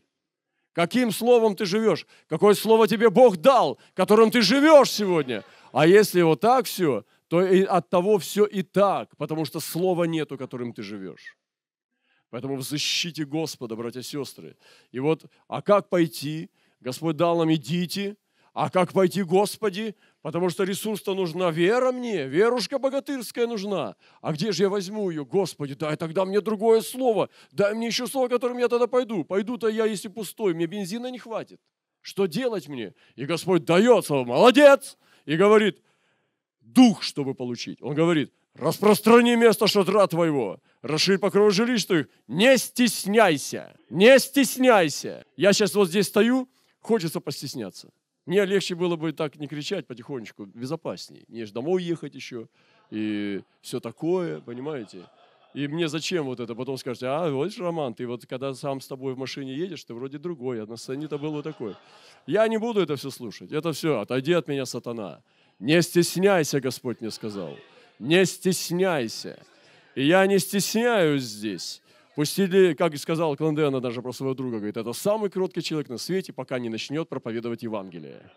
Каким 0.73 1.13
словом 1.13 1.55
ты 1.55 1.67
живешь? 1.67 2.07
Какое 2.29 2.55
слово 2.55 2.89
тебе 2.89 3.11
Бог 3.11 3.37
дал, 3.37 3.79
которым 3.95 4.31
ты 4.31 4.41
живешь 4.41 4.91
сегодня? 4.91 5.45
А 5.73 5.87
если 5.87 6.23
вот 6.23 6.41
так 6.41 6.67
все, 6.67 7.05
то 7.29 7.43
и 7.43 7.63
от 7.63 7.91
того 7.91 8.19
все 8.19 8.45
и 8.45 8.63
так, 8.63 9.17
потому 9.17 9.45
что 9.45 9.61
слова 9.61 10.05
нету, 10.05 10.39
которым 10.39 10.73
ты 10.73 10.83
живешь. 10.83 11.37
Поэтому 12.31 12.57
в 12.57 12.63
защите 12.63 13.27
Господа, 13.27 13.77
братья 13.77 14.01
и 14.01 14.03
сестры. 14.03 14.57
И 14.91 15.01
вот, 15.01 15.27
а 15.49 15.61
как 15.61 15.91
пойти? 15.91 16.51
Господь 16.81 17.17
дал 17.17 17.39
нам 17.39 17.53
идите, 17.53 18.17
а 18.55 18.71
как 18.71 18.93
пойти, 18.93 19.23
Господи? 19.23 19.95
Потому 20.23 20.51
что 20.51 20.63
ресурс-то 20.63 21.15
нужна 21.15 21.51
вера 21.51 21.91
мне, 21.91 22.29
верушка 22.29 22.79
богатырская 22.79 23.49
нужна. 23.49 23.97
А 24.21 24.33
где 24.33 24.53
же 24.53 24.63
я 24.63 24.69
возьму 24.69 25.11
ее? 25.11 25.25
Господи, 25.25 25.75
дай 25.75 25.97
тогда 25.97 26.25
мне 26.25 26.41
другое 26.41 26.81
слово. 26.81 27.29
Дай 27.51 27.75
мне 27.75 27.89
еще 27.89 28.07
слово, 28.07 28.29
которым 28.29 28.59
я 28.59 28.69
тогда 28.69 28.87
пойду. 28.87 29.25
Пойду-то 29.25 29.69
я, 29.69 29.85
если 29.85 30.07
пустой, 30.07 30.55
мне 30.55 30.67
бензина 30.67 31.09
не 31.09 31.19
хватит. 31.19 31.61
Что 32.01 32.27
делать 32.27 32.69
мне? 32.69 32.95
И 33.17 33.25
Господь 33.25 33.65
дает 33.65 34.07
слово, 34.07 34.25
молодец! 34.25 34.97
И 35.25 35.37
говорит, 35.37 35.83
дух, 36.61 37.03
чтобы 37.03 37.35
получить. 37.35 37.83
Он 37.83 37.95
говорит, 37.95 38.33
распространи 38.55 39.35
место 39.35 39.67
шатра 39.67 40.07
твоего, 40.07 40.61
расширь 40.83 41.19
покров 41.19 41.53
жилищ 41.53 41.85
твоих, 41.85 42.09
не 42.29 42.57
стесняйся, 42.59 43.75
не 43.91 44.19
стесняйся. 44.19 45.25
Я 45.37 45.53
сейчас 45.53 45.75
вот 45.75 45.89
здесь 45.89 46.07
стою, 46.07 46.49
хочется 46.81 47.21
постесняться. 47.21 47.91
Мне 48.25 48.45
легче 48.45 48.75
было 48.75 48.97
бы 48.97 49.13
так 49.13 49.37
не 49.37 49.49
кричать 49.49 49.87
потихонечку, 49.87 50.47
безопаснее. 50.47 51.25
Мне 51.29 51.45
же 51.45 51.53
домой 51.53 51.83
ехать 51.83 52.15
еще 52.15 52.49
и 52.91 53.43
все 53.61 53.81
такое, 53.81 54.41
понимаете? 54.41 55.07
И 55.55 55.69
мне 55.69 55.89
зачем 55.89 56.27
вот 56.27 56.41
это? 56.41 56.55
Потом 56.55 56.79
скажете, 56.79 57.07
а, 57.07 57.29
вот 57.31 57.53
же, 57.53 57.63
Роман, 57.63 57.95
ты 57.95 58.07
вот 58.07 58.25
когда 58.27 58.55
сам 58.55 58.81
с 58.81 58.87
тобой 58.87 59.15
в 59.15 59.19
машине 59.19 59.55
едешь, 59.55 59.85
ты 59.85 59.93
вроде 59.93 60.19
другой, 60.19 60.63
а 60.63 60.67
на 60.67 60.77
сцене-то 60.77 61.19
было 61.19 61.43
такое. 61.43 61.77
Я 62.27 62.49
не 62.49 62.59
буду 62.59 62.81
это 62.81 62.97
все 62.97 63.11
слушать. 63.11 63.53
Это 63.53 63.73
все, 63.73 64.01
отойди 64.01 64.33
от 64.33 64.49
меня, 64.49 64.65
сатана. 64.65 65.21
Не 65.59 65.83
стесняйся, 65.83 66.61
Господь 66.61 67.01
мне 67.01 67.11
сказал. 67.11 67.57
Не 67.99 68.25
стесняйся. 68.25 69.39
И 69.95 70.07
я 70.07 70.27
не 70.27 70.39
стесняюсь 70.39 71.23
здесь. 71.23 71.83
Пустили, 72.15 72.75
как 72.75 72.97
сказал 72.99 73.37
Кландена 73.37 73.81
даже 73.81 74.03
про 74.03 74.13
своего 74.13 74.35
друга, 74.35 74.57
говорит, 74.57 74.77
это 74.77 74.93
самый 74.93 75.31
кроткий 75.31 75.63
человек 75.63 75.89
на 75.89 75.99
свете, 75.99 76.33
пока 76.33 76.59
не 76.59 76.69
начнет 76.69 77.09
проповедовать 77.09 77.63
Евангелие. 77.63 78.31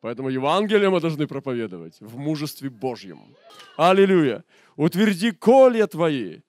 Поэтому 0.00 0.28
Евангелие 0.28 0.90
мы 0.90 1.00
должны 1.00 1.26
проповедовать 1.26 1.96
в 2.00 2.18
мужестве 2.18 2.68
Божьем. 2.68 3.34
Аллилуйя. 3.76 4.44
Утверди 4.76 5.30
колья 5.32 5.86
твои. 5.86 6.40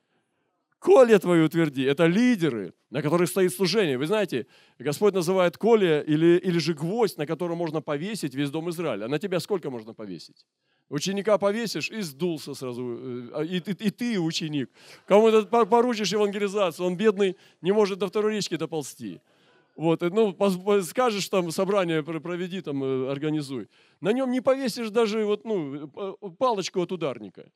Колья 0.77 1.19
твои 1.19 1.41
утверди. 1.41 1.83
Это 1.83 2.05
лидеры, 2.05 2.73
на 2.89 3.01
которых 3.01 3.29
стоит 3.29 3.53
служение. 3.53 3.97
Вы 3.97 4.07
знаете, 4.07 4.45
Господь 4.77 5.13
называет 5.13 5.57
колья 5.57 6.01
или, 6.01 6.37
или 6.37 6.59
же 6.59 6.73
гвоздь, 6.73 7.17
на 7.17 7.25
котором 7.25 7.57
можно 7.57 7.81
повесить 7.81 8.35
весь 8.35 8.51
дом 8.51 8.69
Израиля. 8.69 9.05
А 9.05 9.07
на 9.07 9.19
тебя 9.19 9.39
сколько 9.39 9.71
можно 9.71 9.93
повесить? 9.93 10.45
Ученика 10.89 11.37
повесишь 11.37 11.89
и 11.89 12.01
сдулся 12.01 12.53
сразу. 12.53 12.83
Э, 12.83 13.29
а, 13.33 13.43
и, 13.43 13.57
и, 13.57 13.71
и 13.71 13.89
ты 13.89 14.19
ученик. 14.19 14.69
Кому-то 15.07 15.45
поручишь 15.65 16.11
евангелизацию, 16.11 16.85
он 16.85 16.95
бедный, 16.95 17.35
не 17.61 17.71
может 17.71 17.99
до 17.99 18.07
второй 18.07 18.35
речки 18.35 18.55
доползти. 18.55 19.19
Вот, 19.75 20.01
ну, 20.01 20.37
скажешь 20.83 21.27
там, 21.27 21.51
собрание 21.51 22.01
проведи, 22.03 22.61
там, 22.61 22.83
э, 22.83 23.11
организуй. 23.11 23.67
На 23.99 24.13
нем 24.13 24.31
не 24.31 24.41
повесишь 24.41 24.89
даже 24.89 25.25
вот, 25.25 25.43
ну, 25.43 25.87
палочку 26.37 26.81
от 26.81 26.91
ударника. 26.91 27.49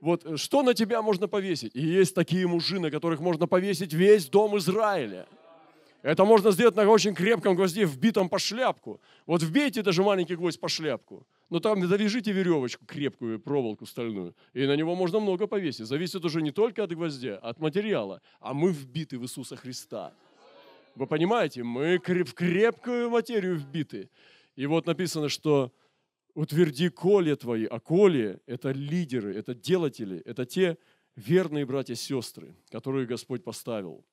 Вот, 0.00 0.38
что 0.38 0.62
на 0.62 0.74
тебя 0.74 1.02
можно 1.02 1.26
повесить? 1.26 1.74
И 1.74 1.80
есть 1.80 2.14
такие 2.14 2.46
мужи, 2.46 2.78
на 2.78 2.90
которых 2.90 3.20
можно 3.20 3.48
повесить 3.48 3.92
весь 3.92 4.28
дом 4.28 4.56
Израиля. 4.56 5.26
Это 6.02 6.24
можно 6.24 6.52
сделать 6.52 6.76
на 6.76 6.88
очень 6.88 7.14
крепком 7.14 7.56
гвозде, 7.56 7.84
вбитом 7.84 8.28
по 8.28 8.38
шляпку. 8.38 9.00
Вот 9.26 9.42
вбейте 9.42 9.82
даже 9.82 10.02
маленький 10.02 10.36
гвоздь 10.36 10.60
по 10.60 10.68
шляпку. 10.68 11.26
Но 11.50 11.60
там 11.60 11.84
завяжите 11.86 12.30
веревочку 12.30 12.84
крепкую, 12.86 13.40
проволоку 13.40 13.86
стальную, 13.86 14.34
и 14.52 14.66
на 14.66 14.76
него 14.76 14.94
можно 14.94 15.18
много 15.18 15.46
повесить. 15.46 15.86
Зависит 15.86 16.24
уже 16.24 16.42
не 16.42 16.52
только 16.52 16.84
от 16.84 16.92
гвоздя, 16.92 17.38
а 17.42 17.50
от 17.50 17.58
материала. 17.58 18.20
А 18.38 18.54
мы 18.54 18.70
вбиты 18.70 19.18
в 19.18 19.22
Иисуса 19.22 19.56
Христа. 19.56 20.12
Вы 20.94 21.06
понимаете, 21.06 21.62
мы 21.62 21.98
в 21.98 22.34
крепкую 22.34 23.10
материю 23.10 23.56
вбиты. 23.56 24.10
И 24.56 24.66
вот 24.66 24.86
написано, 24.86 25.28
что 25.28 25.72
утверди 26.34 26.90
коле 26.90 27.34
твои, 27.36 27.66
а 27.66 27.80
коле– 27.80 28.40
это 28.46 28.70
лидеры, 28.70 29.34
это 29.34 29.54
делатели, 29.54 30.20
это 30.24 30.44
те 30.44 30.76
верные 31.16 31.64
братья 31.66 31.94
и 31.94 31.96
сестры, 31.96 32.54
которые 32.70 33.06
Господь 33.06 33.42
поставил. 33.42 34.04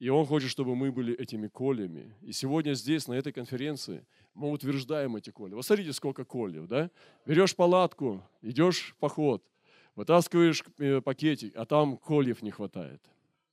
И 0.00 0.08
Он 0.08 0.24
хочет, 0.24 0.50
чтобы 0.50 0.74
мы 0.74 0.90
были 0.90 1.14
этими 1.14 1.46
колями. 1.46 2.16
И 2.22 2.32
сегодня 2.32 2.72
здесь, 2.72 3.06
на 3.06 3.12
этой 3.12 3.32
конференции, 3.32 4.06
мы 4.32 4.50
утверждаем 4.50 5.14
эти 5.16 5.28
коли. 5.28 5.54
Вот 5.54 5.66
смотрите, 5.66 5.92
сколько 5.92 6.24
колев, 6.24 6.66
да? 6.66 6.90
Берешь 7.26 7.54
палатку, 7.54 8.22
идешь 8.40 8.92
в 8.92 8.96
поход. 8.96 9.44
Вытаскиваешь 9.94 10.64
э, 10.78 11.02
пакетик, 11.02 11.54
а 11.54 11.66
там 11.66 11.98
кольев 11.98 12.40
не 12.40 12.50
хватает. 12.50 13.02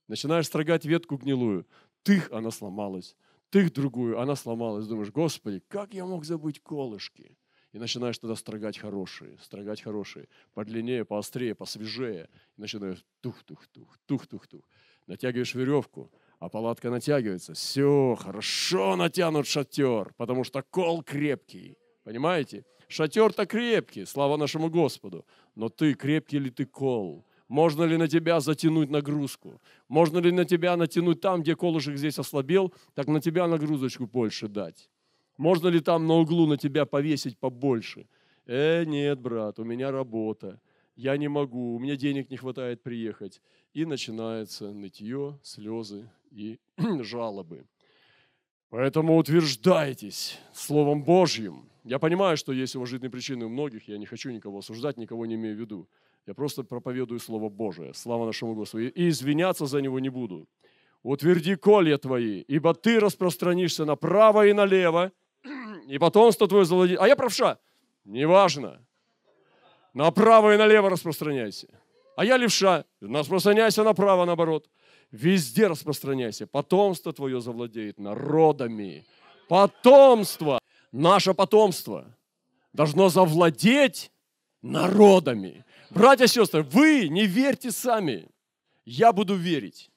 Начинаешь 0.08 0.46
строгать 0.46 0.86
ветку 0.86 1.18
гнилую. 1.18 1.68
Тых, 2.04 2.32
она 2.32 2.50
сломалась. 2.50 3.18
Тых 3.50 3.74
другую, 3.74 4.18
она 4.18 4.38
сломалась. 4.38 4.88
Думаешь, 4.88 5.12
Господи, 5.12 5.62
как 5.68 5.94
я 5.94 6.06
мог 6.06 6.24
забыть 6.24 6.62
колышки? 6.62 7.38
И 7.74 7.77
начинаешь 7.77 8.18
тогда 8.18 8.36
строгать 8.36 8.77
хорошие, 8.77 9.38
строгать 9.42 9.82
хорошие. 9.82 10.30
Подлиннее, 10.54 11.04
поострее, 11.04 11.56
посвежее. 11.56 12.30
И 12.56 12.62
начинаешь 12.62 13.04
тух-тух-тух, 13.20 13.98
тух-тух-тух. 14.06 14.63
Натягиваешь 15.08 15.54
веревку, 15.54 16.10
а 16.39 16.50
палатка 16.50 16.89
натягивается. 16.89 17.53
Все, 17.53 18.15
хорошо 18.20 18.96
натянут 18.96 19.48
шатер, 19.48 20.13
потому 20.17 20.44
что 20.44 20.62
кол 20.62 21.03
крепкий. 21.03 21.77
Понимаете? 22.03 22.63
Шатер-то 22.88 23.46
крепкий, 23.46 24.06
слава 24.06 24.38
нашему 24.38 24.70
Господу. 24.70 25.25
Но 25.56 25.70
ты, 25.70 25.94
крепкий 25.94 26.39
ли 26.39 26.50
ты 26.50 26.65
кол? 26.65 27.25
Можно 27.50 27.84
ли 27.84 27.98
на 27.98 28.08
тебя 28.08 28.39
затянуть 28.39 28.89
нагрузку? 28.89 29.62
Можно 29.88 30.20
ли 30.20 30.32
на 30.32 30.46
тебя 30.46 30.77
натянуть 30.77 31.22
там, 31.22 31.41
где 31.41 31.56
колышек 31.56 31.98
здесь 31.98 32.20
ослабел, 32.20 32.74
так 32.94 33.08
на 33.08 33.20
тебя 33.20 33.48
нагрузочку 33.48 34.06
больше 34.06 34.48
дать? 34.48 34.89
Можно 35.38 35.70
ли 35.70 35.79
там 35.79 36.08
на 36.08 36.15
углу 36.15 36.46
на 36.46 36.58
тебя 36.58 36.86
повесить 36.86 37.38
побольше? 37.38 38.08
Э, 38.46 38.86
нет, 38.86 39.20
брат, 39.20 39.60
у 39.60 39.63
меня 39.63 39.91
работа. 39.91 40.60
Я 40.96 41.17
не 41.17 41.27
могу, 41.27 41.75
у 41.75 41.79
меня 41.79 41.96
денег 41.96 42.29
не 42.29 42.38
хватает 42.38 42.84
приехать. 42.84 43.41
И 43.74 43.86
начинается 43.86 44.74
нытье, 44.74 45.39
слезы 45.44 46.10
и 46.31 46.60
жалобы. 47.01 47.65
Поэтому 48.69 49.17
утверждайтесь 49.17 50.39
Словом 50.53 51.03
Божьим. 51.03 51.69
Я 51.84 52.00
понимаю, 52.00 52.36
что 52.36 52.51
есть 52.51 52.75
уважительные 52.75 53.10
причины 53.10 53.46
у 53.46 53.50
многих, 53.50 53.88
я 53.88 53.98
не 53.98 54.05
хочу 54.05 54.29
никого 54.31 54.60
осуждать, 54.60 54.98
никого 54.98 55.25
не 55.25 55.36
имею 55.36 55.55
в 55.55 55.60
виду. 55.60 55.88
Я 56.25 56.34
просто 56.34 56.63
проповедую 56.63 57.19
Слово 57.22 57.48
Божие. 57.48 57.93
Слава 57.93 58.25
нашему 58.25 58.55
Господу. 58.55 58.88
И 58.88 59.10
извиняться 59.10 59.65
за 59.65 59.81
него 59.81 60.00
не 60.00 60.10
буду. 60.10 60.50
Утверди 61.01 61.55
колья 61.55 61.98
твои, 61.98 62.41
ибо 62.41 62.74
ты 62.74 63.00
распространишься 63.00 63.86
направо 63.86 64.48
и 64.48 64.53
налево, 64.53 65.13
и 65.88 65.98
потомство 65.98 66.48
твое 66.48 66.65
завладеет. 66.65 67.00
А 67.00 67.07
я 67.07 67.15
правша. 67.15 67.57
Неважно. 68.03 68.86
Направо 69.93 70.53
и 70.53 70.57
налево 70.57 70.89
распространяйся. 70.89 71.67
А 72.17 72.25
я 72.25 72.36
левша. 72.36 72.84
Распространяйся 73.00 73.84
направо, 73.84 74.25
наоборот. 74.25 74.69
Везде 75.11 75.67
распространяйся. 75.67 76.47
Потомство 76.47 77.13
твое 77.13 77.39
завладеет 77.41 77.99
народами. 77.99 79.05
Потомство, 79.47 80.59
наше 80.91 81.33
потомство 81.33 82.05
должно 82.73 83.09
завладеть 83.09 84.11
народами. 84.61 85.65
Братья 85.89 86.25
и 86.25 86.27
сестры, 86.27 86.63
вы 86.63 87.07
не 87.07 87.25
верьте 87.25 87.71
сами. 87.71 88.27
Я 88.85 89.13
буду 89.13 89.35
верить. 89.35 89.89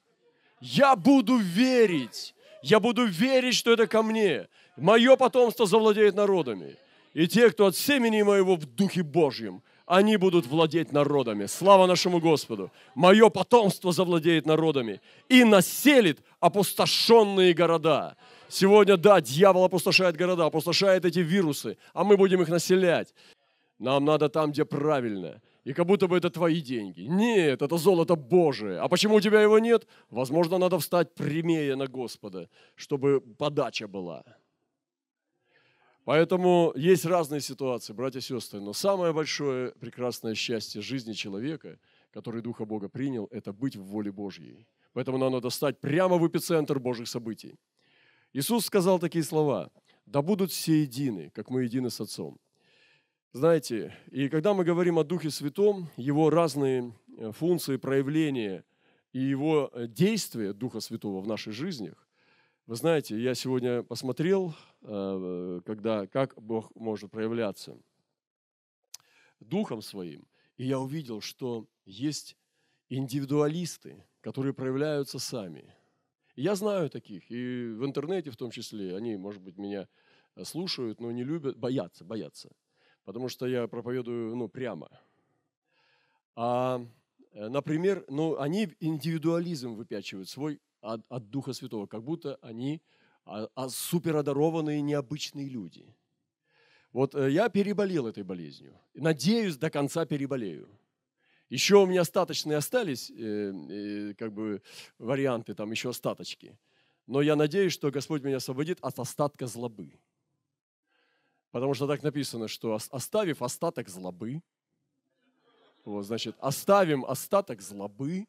Я 0.61 0.95
буду 0.95 1.37
верить. 1.37 2.35
Я 2.63 2.79
буду 2.79 3.07
верить, 3.07 3.55
что 3.55 3.73
это 3.73 3.87
ко 3.87 4.03
мне. 4.03 4.49
Мое 4.77 5.17
потомство 5.17 5.67
завладеет 5.67 6.15
народами. 6.15 6.77
И 7.15 7.27
те, 7.27 7.51
кто 7.51 7.67
от 7.67 7.77
семени 7.77 8.23
моего 8.23 8.57
в 8.57 8.67
Духе 8.67 9.03
Божьем, 9.03 9.63
они 9.91 10.17
будут 10.17 10.47
владеть 10.47 10.93
народами. 10.93 11.47
Слава 11.47 11.87
нашему 11.87 12.21
Господу. 12.21 12.71
Мое 12.95 13.29
потомство 13.29 13.91
завладеет 13.91 14.47
народами 14.47 15.01
и 15.29 15.43
населит 15.43 16.21
опустошенные 16.39 17.53
города. 17.55 18.17
Сегодня, 18.49 18.97
да, 18.97 19.21
дьявол 19.21 19.65
опустошает 19.65 20.17
города, 20.17 20.47
опустошает 20.47 21.05
эти 21.05 21.19
вирусы, 21.19 21.77
а 21.93 22.05
мы 22.05 22.17
будем 22.17 22.41
их 22.41 22.49
населять. 22.49 23.13
Нам 23.81 24.05
надо 24.05 24.29
там, 24.29 24.53
где 24.53 24.65
правильно 24.65 25.43
и 25.65 25.73
как 25.73 25.87
будто 25.87 26.07
бы 26.07 26.17
это 26.17 26.31
твои 26.31 26.61
деньги. 26.61 27.03
Нет, 27.03 27.61
это 27.61 27.77
золото 27.77 28.15
Божие. 28.15 28.79
А 28.79 28.89
почему 28.89 29.17
у 29.17 29.21
тебя 29.21 29.43
его 29.43 29.59
нет? 29.59 29.87
Возможно, 30.09 30.59
надо 30.59 30.79
встать 30.79 31.15
прямее 31.15 31.77
на 31.77 31.87
Господа, 31.87 32.49
чтобы 32.77 33.21
подача 33.21 33.89
была. 33.89 34.23
Поэтому 36.11 36.73
есть 36.75 37.05
разные 37.05 37.41
ситуации, 37.41 37.93
братья 37.93 38.19
и 38.19 38.23
сестры, 38.23 38.61
но 38.61 38.73
самое 38.73 39.13
большое 39.13 39.71
прекрасное 39.79 40.35
счастье 40.35 40.83
жизни 40.83 41.13
человека, 41.13 41.79
который 42.11 42.43
Духа 42.43 42.65
Бога 42.65 42.89
принял, 42.89 43.29
это 43.31 43.53
быть 43.53 43.77
в 43.77 43.85
воле 43.85 44.11
Божьей. 44.11 44.67
Поэтому 44.93 45.19
нам 45.19 45.33
надо 45.33 45.51
стать 45.51 45.79
прямо 45.79 46.17
в 46.19 46.27
эпицентр 46.27 46.81
Божьих 46.81 47.07
событий. 47.07 47.55
Иисус 48.33 48.67
сказал 48.67 48.99
такие 48.99 49.23
слова, 49.23 49.71
«Да 50.05 50.21
будут 50.21 50.51
все 50.51 50.83
едины, 50.83 51.31
как 51.33 51.49
мы 51.49 51.63
едины 51.63 51.91
с 51.91 52.01
Отцом». 52.01 52.41
Знаете, 53.33 53.97
и 54.11 54.29
когда 54.29 54.53
мы 54.53 54.65
говорим 54.65 54.99
о 54.99 55.05
Духе 55.05 55.31
Святом, 55.31 55.91
его 55.97 56.29
разные 56.29 56.93
э, 57.19 57.31
функции, 57.31 57.77
проявления 57.77 58.65
и 59.13 59.21
его 59.21 59.71
э, 59.73 59.87
действия 59.87 60.55
Духа 60.55 60.81
Святого 60.81 61.21
в 61.21 61.29
наших 61.29 61.53
жизнях, 61.53 62.10
вы 62.67 62.77
знаете, 62.77 63.19
я 63.21 63.35
сегодня 63.35 63.83
посмотрел, 63.83 64.55
э, 64.83 65.61
когда, 65.65 66.07
как 66.07 66.35
Бог 66.41 66.75
может 66.75 67.11
проявляться 67.11 67.77
Духом 69.41 69.83
Своим, 69.83 70.27
и 70.57 70.65
я 70.65 70.79
увидел, 70.79 71.21
что 71.21 71.67
есть 71.85 72.37
индивидуалисты, 72.89 74.05
которые 74.21 74.55
проявляются 74.55 75.19
сами. 75.19 75.75
Я 76.37 76.55
знаю 76.55 76.91
таких, 76.91 77.31
и 77.31 77.73
в 77.73 77.85
интернете 77.85 78.31
в 78.31 78.37
том 78.37 78.51
числе, 78.51 78.97
они, 78.97 79.17
может 79.17 79.43
быть, 79.43 79.57
меня 79.59 79.89
слушают, 80.43 81.01
но 81.01 81.11
не 81.11 81.25
любят, 81.25 81.57
боятся, 81.57 82.05
боятся– 82.05 82.51
потому 83.05 83.29
что 83.29 83.47
я 83.47 83.67
проповедую 83.67 84.37
ну, 84.37 84.49
прямо. 84.49 84.89
А, 86.37 86.81
э, 87.33 87.49
например, 87.49 88.05
ну, 88.09 88.39
они 88.39 88.69
индивидуализм 88.81 89.75
выпячивают 89.75 90.29
свой 90.29 90.61
от, 90.81 91.03
от 91.09 91.31
Духа 91.31 91.53
Святого, 91.53 91.87
как 91.87 92.03
будто 92.03 92.39
они 92.43 92.83
а, 93.25 93.49
а 93.55 93.69
суперодарованные, 93.69 94.81
необычные 94.83 95.49
люди. 95.49 95.87
Вот 96.93 97.15
э, 97.15 97.31
я 97.31 97.49
переболел 97.49 98.07
этой 98.07 98.25
болезнью. 98.25 98.77
Надеюсь, 98.95 99.57
до 99.57 99.71
конца 99.71 100.05
переболею. 100.05 100.69
Еще 101.49 101.77
у 101.77 101.87
меня 101.87 102.01
остаточные 102.01 102.57
остались, 102.57 103.11
э, 103.11 103.15
э, 103.15 104.15
как 104.15 104.33
бы 104.33 104.63
варианты, 104.99 105.55
там 105.55 105.71
еще 105.71 105.91
остаточки. 105.91 106.59
Но 107.07 107.23
я 107.23 107.37
надеюсь, 107.37 107.73
что 107.73 107.91
Господь 107.91 108.23
меня 108.23 108.37
освободит 108.37 108.79
от 108.83 108.99
остатка 108.99 109.47
злобы. 109.47 109.93
Потому 111.51 111.75
что 111.75 111.87
так 111.87 112.03
написано, 112.03 112.49
что 112.49 112.79
оставив 112.91 113.43
остаток 113.43 113.89
злобы, 113.89 114.43
вот, 115.85 116.05
значит, 116.05 116.37
оставим 116.39 117.05
остаток 117.05 117.63
злобы, 117.63 118.27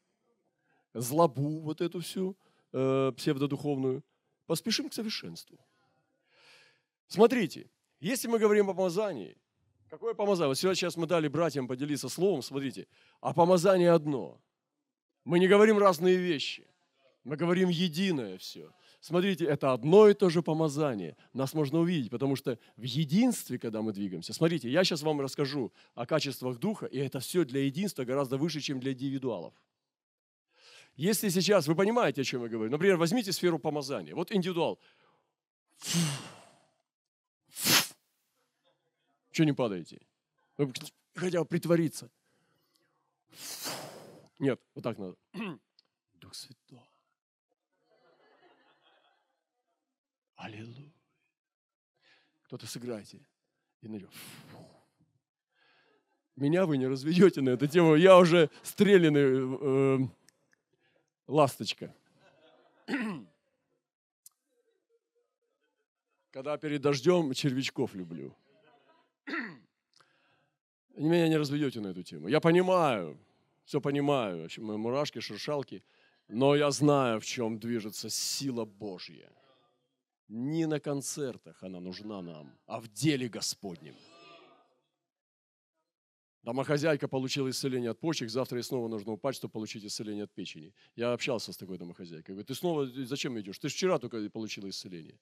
злобу 0.94 1.60
вот 1.62 1.82
эту 1.82 2.00
всю 2.00 2.38
э, 2.74 3.12
псевдодуховную, 3.16 4.04
поспешим 4.46 4.90
к 4.90 4.94
совершенству. 4.94 5.58
Смотрите, 7.08 7.70
если 8.00 8.28
мы 8.28 8.40
говорим 8.40 8.70
о 8.70 8.74
помазании, 8.74 9.38
какое 9.90 10.14
помазание? 10.14 10.50
Вот 10.50 10.58
сейчас 10.58 10.98
мы 10.98 11.08
дали 11.08 11.28
братьям 11.28 11.68
поделиться 11.68 12.10
словом, 12.10 12.42
смотрите, 12.42 12.88
а 13.20 13.34
помазание 13.34 13.92
одно. 13.92 14.42
Мы 15.24 15.40
не 15.40 15.48
говорим 15.48 15.78
разные 15.78 16.18
вещи, 16.18 16.68
мы 17.24 17.36
говорим 17.36 17.70
единое 17.70 18.38
все. 18.38 18.72
Смотрите, 19.02 19.46
это 19.46 19.74
одно 19.74 20.08
и 20.08 20.14
то 20.14 20.30
же 20.30 20.42
помазание. 20.42 21.18
Нас 21.34 21.54
можно 21.54 21.80
увидеть, 21.80 22.12
потому 22.12 22.36
что 22.36 22.60
в 22.78 22.84
единстве, 22.84 23.58
когда 23.58 23.82
мы 23.82 23.94
двигаемся, 23.94 24.34
смотрите, 24.34 24.70
я 24.70 24.84
сейчас 24.84 25.02
вам 25.02 25.22
расскажу 25.22 25.74
о 25.96 26.06
качествах 26.06 26.60
Духа, 26.60 26.86
и 26.86 26.98
это 26.98 27.20
все 27.20 27.44
для 27.44 27.66
единства 27.66 28.06
гораздо 28.06 28.38
выше, 28.38 28.62
чем 28.62 28.80
для 28.80 28.94
индивидуалов. 28.94 29.54
Если 30.96 31.30
сейчас, 31.30 31.68
вы 31.68 31.76
понимаете, 31.76 32.22
о 32.22 32.24
чем 32.24 32.44
я 32.44 32.50
говорю, 32.50 32.70
например, 32.70 32.98
возьмите 32.98 33.32
сферу 33.32 33.60
помазания. 33.60 34.14
Вот 34.14 34.32
индивидуал. 34.32 34.80
Что 39.32 39.46
не 39.46 39.54
падаете? 39.54 40.02
Хотя 41.16 41.40
бы 41.40 41.46
притвориться. 41.46 42.10
Нет, 44.40 44.60
вот 44.76 44.84
так 44.84 44.98
надо. 44.98 45.16
Дух 46.14 46.36
Святой. 46.36 46.80
Аллилуйя. 50.36 50.92
Кто-то 52.44 52.68
сыграйте. 52.68 53.26
И 53.82 53.88
найдет. 53.88 54.10
Меня 56.36 56.66
вы 56.66 56.78
не 56.78 56.88
разведете 56.88 57.42
на 57.42 57.50
эту 57.50 57.68
тему. 57.68 57.96
Я 57.96 58.18
уже 58.18 58.50
стрелянный 58.64 60.04
э, 60.04 60.08
ласточка. 61.32 61.94
Когда 66.32 66.58
перед 66.58 66.82
дождем 66.82 67.34
червячков 67.34 67.96
люблю. 67.96 68.36
Меня 70.96 71.28
не 71.28 71.38
разведете 71.38 71.80
на 71.82 71.88
эту 71.88 72.04
тему. 72.04 72.28
Я 72.28 72.40
понимаю, 72.40 73.18
все 73.66 73.82
понимаю, 73.82 74.50
мурашки, 74.58 75.20
шершалки, 75.20 75.84
но 76.28 76.56
я 76.56 76.72
знаю, 76.72 77.20
в 77.20 77.26
чем 77.26 77.60
движется 77.60 78.10
сила 78.10 78.66
Божья– 78.66 79.32
не 80.32 80.66
на 80.66 80.80
концертах 80.80 81.62
она 81.62 81.82
нужна 81.82 82.22
нам, 82.22 82.58
а 82.66 82.80
в 82.80 82.88
деле 82.88 83.28
Господнем. 83.28 83.96
Домохозяйка 86.44 87.08
получила 87.08 87.50
исцеление 87.50 87.92
от 87.92 88.00
почек, 88.00 88.30
завтра 88.30 88.58
ей 88.58 88.64
снова 88.64 88.88
нужно 88.88 89.12
упасть, 89.12 89.38
чтобы 89.38 89.52
получить 89.52 89.86
исцеление 89.86 90.24
от 90.24 90.32
печени. 90.34 90.74
Я 90.96 91.14
общался 91.14 91.54
с 91.54 91.58
такой 91.58 91.78
домохозяйкой. 91.78 92.34
Говорит, 92.34 92.48
ты 92.48 92.56
снова 92.56 92.88
зачем 92.88 93.40
идешь? 93.40 93.60
Ты 93.60 93.70
же 93.70 93.76
вчера 93.76 94.00
только 94.00 94.28
получила 94.30 94.68
исцеление. 94.68 95.20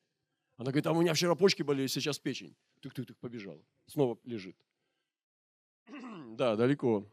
Она 0.56 0.72
говорит, 0.72 0.88
а 0.88 0.94
у 0.94 1.02
меня 1.02 1.14
вчера 1.14 1.36
почки 1.36 1.62
болели, 1.62 1.88
сейчас 1.88 2.20
печень. 2.20 2.56
Тык-тык-тык, 2.82 3.16
побежала. 3.20 3.62
Снова 3.88 4.18
лежит. 4.24 4.56
Да, 6.38 6.56
далеко. 6.56 7.06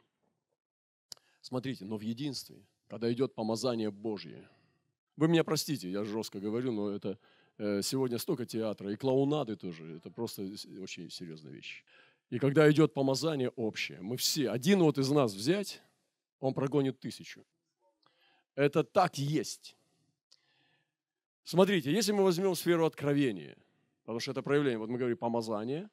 Смотрите, 1.40 1.84
но 1.84 1.96
в 1.96 2.02
единстве, 2.02 2.64
когда 2.88 3.12
идет 3.12 3.34
помазание 3.34 3.90
Божье. 3.90 4.48
Вы 5.16 5.28
меня 5.28 5.42
простите, 5.42 5.90
я 5.90 6.04
жестко 6.04 6.38
говорю, 6.38 6.72
но 6.72 6.90
это 6.90 7.18
э, 7.58 7.82
сегодня 7.82 8.18
столько 8.18 8.46
театра 8.46 8.92
и 8.92 8.96
клоунады 8.96 9.56
тоже. 9.56 9.96
Это 9.96 10.10
просто 10.10 10.42
очень 10.80 11.10
серьезная 11.10 11.52
вещь. 11.52 11.84
И 12.30 12.38
когда 12.38 12.70
идет 12.70 12.92
помазание 12.92 13.50
общее, 13.50 14.00
мы 14.00 14.16
все, 14.16 14.50
один 14.50 14.80
вот 14.80 14.98
из 14.98 15.10
нас 15.10 15.32
взять, 15.32 15.82
он 16.40 16.54
прогонит 16.54 16.98
тысячу. 16.98 17.44
Это 18.56 18.82
так 18.82 19.16
есть. 19.16 19.76
Смотрите, 21.44 21.92
если 21.92 22.12
мы 22.12 22.24
возьмем 22.24 22.56
сферу 22.56 22.84
откровения, 22.84 23.56
потому 24.02 24.18
что 24.18 24.32
это 24.32 24.42
проявление, 24.42 24.78
вот 24.78 24.88
мы 24.88 24.98
говорим 24.98 25.16
помазание, 25.16 25.88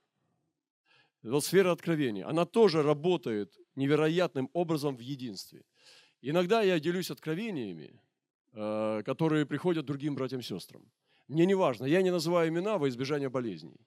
вот 1.22 1.46
сфера 1.46 1.72
откровения, 1.72 2.28
она 2.28 2.46
тоже 2.46 2.82
работает 2.82 3.56
невероятным 3.76 4.50
образом 4.54 4.96
в 4.98 5.00
единстве. 5.00 5.64
Иногда 6.22 6.64
я 6.64 6.80
делюсь 6.80 7.12
откровениями, 7.12 8.02
э, 8.54 9.04
которые 9.06 9.46
приходят 9.46 9.86
другим 9.86 10.16
братьям 10.16 10.40
и 10.40 10.44
сестрам. 10.44 10.84
Мне 11.28 11.46
не 11.46 11.54
важно, 11.54 11.86
я 11.86 12.02
не 12.02 12.12
называю 12.12 12.50
имена 12.50 12.78
во 12.78 12.90
избежание 12.90 13.30
болезней 13.30 13.80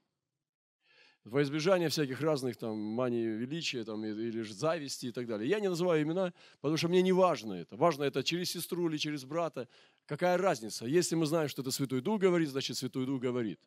во 1.27 1.43
избежание 1.43 1.89
всяких 1.89 2.21
разных 2.21 2.57
там 2.57 2.79
мании 2.79 3.27
величия 3.27 3.85
там, 3.85 4.05
или 4.05 4.43
же 4.43 4.55
зависти 4.55 5.07
и 5.07 5.13
так 5.13 5.27
далее. 5.27 5.49
Я 5.49 5.59
не 5.59 5.69
называю 5.69 6.03
имена, 6.03 6.33
потому 6.61 6.77
что 6.77 6.89
мне 6.89 7.03
не 7.03 7.13
важно 7.13 7.55
это. 7.55 7.77
Важно 7.77 8.05
это 8.05 8.23
через 8.23 8.51
сестру 8.51 8.89
или 8.89 8.97
через 8.97 9.25
брата. 9.25 9.69
Какая 10.07 10.37
разница? 10.39 10.87
Если 10.87 11.17
мы 11.17 11.27
знаем, 11.27 11.49
что 11.49 11.63
это 11.63 11.73
Святой 11.73 12.01
Дух 12.01 12.21
говорит, 12.21 12.49
значит 12.49 12.77
Святой 12.77 13.07
Дух 13.07 13.21
говорит. 13.21 13.61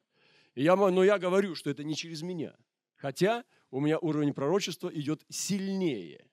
И 0.55 0.63
я, 0.63 0.75
но 0.77 1.03
я 1.03 1.19
говорю, 1.19 1.53
что 1.53 1.69
это 1.69 1.83
не 1.83 1.95
через 1.95 2.21
меня. 2.21 2.55
Хотя 2.95 3.43
у 3.71 3.81
меня 3.81 3.99
уровень 3.99 4.33
пророчества 4.33 4.89
идет 4.93 5.25
сильнее, 5.29 6.25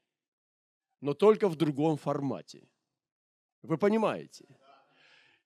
но 1.00 1.12
только 1.12 1.48
в 1.48 1.56
другом 1.56 1.96
формате. 1.96 2.68
Вы 3.62 3.78
понимаете? 3.78 4.46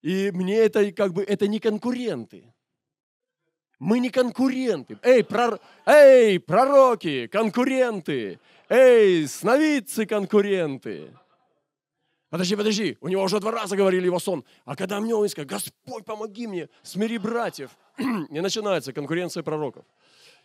И 0.02 0.30
мне 0.30 0.56
это 0.56 0.92
как 0.92 1.14
бы 1.14 1.22
это 1.22 1.48
не 1.48 1.58
конкуренты. 1.58 2.52
Мы 3.80 3.98
не 3.98 4.10
конкуренты. 4.10 4.98
Эй, 5.02 5.24
прор... 5.24 5.58
Эй, 5.86 6.38
пророки, 6.38 7.26
конкуренты. 7.26 8.38
Эй, 8.68 9.26
сновидцы, 9.26 10.04
конкуренты. 10.04 11.16
Подожди, 12.28 12.56
подожди, 12.56 12.98
у 13.00 13.08
него 13.08 13.22
уже 13.22 13.40
два 13.40 13.50
раза 13.50 13.76
говорили 13.76 14.04
его 14.04 14.20
сон. 14.20 14.44
А 14.66 14.76
когда 14.76 15.00
мне 15.00 15.14
он 15.14 15.28
сказал, 15.30 15.48
Господь, 15.48 16.04
помоги 16.04 16.46
мне, 16.46 16.68
смири 16.82 17.16
братьев. 17.16 17.70
И 17.98 18.40
начинается 18.40 18.92
конкуренция 18.92 19.42
пророков. 19.42 19.84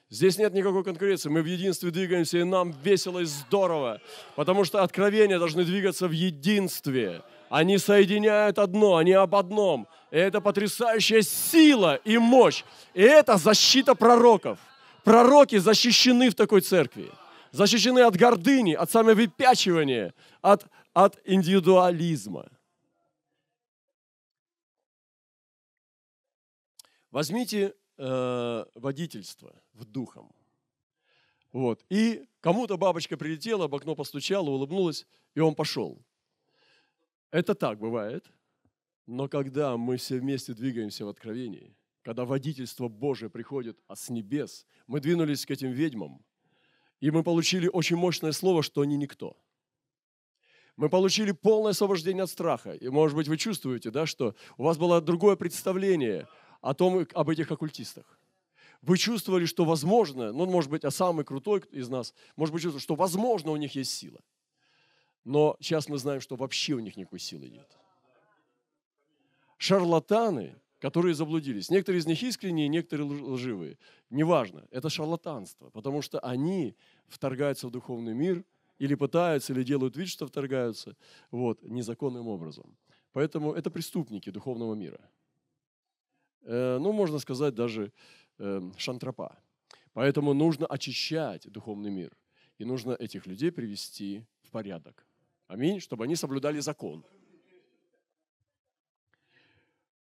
Здесь 0.10 0.38
нет 0.38 0.54
никакой 0.54 0.84
конкуренции. 0.84 1.30
Мы 1.30 1.42
в 1.42 1.46
единстве 1.46 1.92
двигаемся, 1.92 2.38
и 2.38 2.44
нам 2.44 2.72
весело 2.84 3.20
и 3.20 3.26
здорово. 3.26 4.02
Потому 4.36 4.64
что 4.64 4.84
откровения 4.84 5.40
должны 5.40 5.64
двигаться 5.66 6.08
в 6.08 6.12
единстве. 6.12 7.24
Они 7.50 7.78
соединяют 7.78 8.60
одно, 8.60 8.98
они 8.98 9.12
об 9.12 9.36
одном. 9.36 9.88
И 10.12 10.18
это 10.18 10.42
потрясающая 10.42 11.22
сила 11.22 11.96
и 12.04 12.18
мощь. 12.18 12.64
И 12.94 13.02
это 13.02 13.38
защита 13.38 13.96
пророков. 13.96 14.60
Пророки 15.04 15.58
защищены 15.58 16.30
в 16.30 16.36
такой 16.36 16.62
церкви. 16.62 17.12
Защищены 17.52 18.00
от 18.00 18.16
гордыни, 18.16 18.74
от 18.74 18.92
самовыпячивания, 18.92 20.14
от, 20.42 20.66
от 20.94 21.20
индивидуализма. 21.24 22.48
Возьмите 27.12 27.74
э, 27.98 28.66
водительство 28.76 29.54
в 29.74 29.86
духом. 29.86 30.34
Вот. 31.54 31.86
И 31.90 32.28
кому-то 32.42 32.78
бабочка 32.78 33.16
прилетела, 33.16 33.70
в 33.70 33.76
окно 33.76 33.96
постучала, 33.96 34.50
улыбнулась, 34.50 35.08
и 35.36 35.40
он 35.40 35.56
пошел. 35.56 36.02
Это 37.36 37.54
так 37.54 37.80
бывает. 37.80 38.32
Но 39.08 39.28
когда 39.28 39.76
мы 39.76 39.98
все 39.98 40.20
вместе 40.20 40.54
двигаемся 40.54 41.06
в 41.06 41.10
откровении, 41.10 41.76
когда 42.02 42.24
водительство 42.24 42.88
Божие 42.88 43.30
приходит 43.30 43.78
с 43.94 44.10
небес, 44.10 44.66
мы 44.88 45.02
двинулись 45.02 45.46
к 45.46 45.52
этим 45.52 45.72
ведьмам, 45.72 46.24
и 47.02 47.12
мы 47.12 47.24
получили 47.24 47.68
очень 47.68 47.98
мощное 47.98 48.32
слово, 48.32 48.64
что 48.64 48.80
они 48.80 48.96
никто. 48.96 49.36
Мы 50.78 50.88
получили 50.88 51.34
полное 51.34 51.72
освобождение 51.72 52.24
от 52.24 52.30
страха. 52.30 52.72
И, 52.72 52.88
может 52.88 53.18
быть, 53.18 53.28
вы 53.28 53.36
чувствуете, 53.36 53.92
да, 53.92 54.06
что 54.06 54.34
у 54.58 54.64
вас 54.64 54.78
было 54.78 55.02
другое 55.02 55.36
представление 55.36 56.30
о 56.62 56.74
том, 56.74 57.06
об 57.14 57.30
этих 57.30 57.52
оккультистах. 57.52 58.18
Вы 58.82 58.98
чувствовали, 58.98 59.46
что 59.46 59.66
возможно, 59.66 60.32
ну, 60.32 60.46
может 60.46 60.72
быть, 60.72 60.86
а 60.86 60.92
самый 60.92 61.26
крутой 61.26 61.64
из 61.72 61.90
нас, 61.90 62.14
может 62.38 62.54
быть, 62.54 62.64
чувствовал, 62.64 62.82
что 62.82 62.96
возможно 62.96 63.52
у 63.52 63.58
них 63.58 63.76
есть 63.76 63.92
сила– 63.92 64.22
но 65.26 65.58
сейчас 65.60 65.90
мы 65.90 65.98
знаем, 65.98 66.22
что 66.22 66.36
вообще 66.36 66.74
у 66.74 66.80
них 66.80 66.96
никакой 66.96 67.20
силы 67.20 67.50
нет. 67.50 67.78
Шарлатаны, 69.58 70.56
которые 70.80 71.16
заблудились. 71.16 71.72
Некоторые 71.72 72.00
из 72.00 72.06
них 72.06 72.22
искренние, 72.22 72.68
некоторые 72.68 73.08
лживые. 73.08 73.78
Неважно, 74.12 74.68
это 74.70 74.90
шарлатанство, 74.90 75.70
потому 75.72 76.02
что 76.04 76.20
они 76.20 76.76
вторгаются 77.08 77.68
в 77.68 77.72
духовный 77.72 78.14
мир 78.14 78.46
или 78.78 78.94
пытаются, 78.94 79.54
или 79.54 79.64
делают 79.64 79.98
вид, 79.98 80.10
что 80.10 80.28
вторгаются 80.28 80.96
вот, 81.32 81.64
незаконным 81.64 82.28
образом. 82.28 82.78
Поэтому 83.14 83.54
это 83.54 83.72
преступники 83.72 84.30
духовного 84.30 84.76
мира. 84.76 85.00
Э, 86.42 86.78
ну, 86.80 86.92
можно 86.92 87.18
сказать, 87.18 87.56
даже 87.56 87.92
э, 88.38 88.72
шантропа. 88.78 89.40
Поэтому 89.94 90.34
нужно 90.34 90.68
очищать 90.68 91.50
духовный 91.52 91.90
мир. 91.90 92.16
И 92.60 92.66
нужно 92.66 92.92
этих 92.92 93.26
людей 93.26 93.52
привести 93.52 94.26
в 94.44 94.52
порядок. 94.52 95.06
Аминь, 95.48 95.80
чтобы 95.80 96.06
они 96.06 96.16
соблюдали 96.16 96.60
закон. 96.60 97.04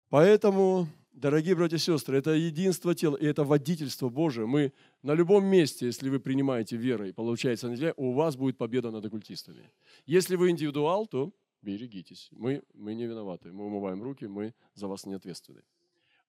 Поэтому, 0.10 0.88
дорогие 1.12 1.56
братья 1.56 1.78
и 1.78 1.80
сестры, 1.80 2.20
это 2.20 2.32
единство 2.32 2.94
тела, 2.94 3.16
и 3.16 3.26
это 3.26 3.44
водительство 3.44 4.10
Божие. 4.10 4.46
Мы 4.46 4.72
на 5.02 5.16
любом 5.16 5.44
месте, 5.46 5.88
если 5.88 6.10
вы 6.10 6.20
принимаете 6.20 6.78
веру 6.78 7.06
и 7.06 7.12
получается 7.12 7.68
неделя, 7.68 7.94
у 7.98 8.12
вас 8.12 8.36
будет 8.36 8.58
победа 8.58 8.92
над 8.92 9.04
оккультистами. 9.06 9.72
Если 10.06 10.36
вы 10.36 10.52
индивидуал, 10.52 11.08
то 11.08 11.32
берегитесь. 11.64 12.30
Мы, 12.32 12.62
мы 12.76 12.94
не 12.94 13.08
виноваты. 13.08 13.52
Мы 13.52 13.66
умываем 13.66 14.04
руки, 14.04 14.28
мы 14.28 14.54
за 14.76 14.88
вас 14.88 15.06
не 15.08 15.16
ответственны. 15.16 15.64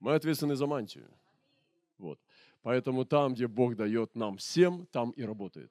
Мы 0.01 0.15
ответственны 0.15 0.57
за 0.57 0.67
мантию. 0.67 1.11
Вот. 1.99 2.19
Поэтому 2.63 3.05
там, 3.05 3.35
где 3.35 3.47
Бог 3.47 3.77
дает 3.77 4.17
нам 4.17 4.37
всем, 4.39 4.87
там 4.87 5.11
и 5.11 5.23
работает. 5.23 5.71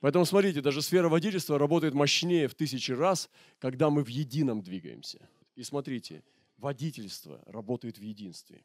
Поэтому 0.00 0.24
смотрите, 0.24 0.60
даже 0.60 0.80
сфера 0.80 1.08
водительства 1.08 1.58
работает 1.58 1.94
мощнее 1.94 2.46
в 2.46 2.54
тысячи 2.54 2.92
раз, 2.92 3.28
когда 3.58 3.90
мы 3.90 4.04
в 4.04 4.08
едином 4.08 4.62
двигаемся. 4.62 5.28
И 5.56 5.64
смотрите, 5.64 6.22
водительство 6.56 7.42
работает 7.46 7.98
в 7.98 8.02
единстве. 8.02 8.64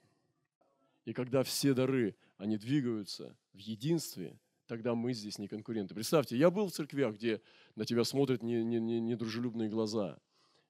И 1.06 1.14
когда 1.14 1.42
все 1.44 1.74
дары, 1.74 2.16
они 2.38 2.58
двигаются 2.58 3.36
в 3.52 3.58
единстве, 3.58 4.40
тогда 4.68 4.94
мы 4.94 5.14
здесь 5.14 5.40
не 5.40 5.48
конкуренты. 5.48 5.96
Представьте, 5.96 6.38
я 6.38 6.52
был 6.52 6.68
в 6.68 6.72
церквях, 6.72 7.16
где 7.16 7.42
на 7.76 7.86
тебя 7.86 8.04
смотрят 8.04 8.44
недружелюбные 8.44 9.68
не, 9.68 9.70
не 9.70 9.76
глаза, 9.76 10.20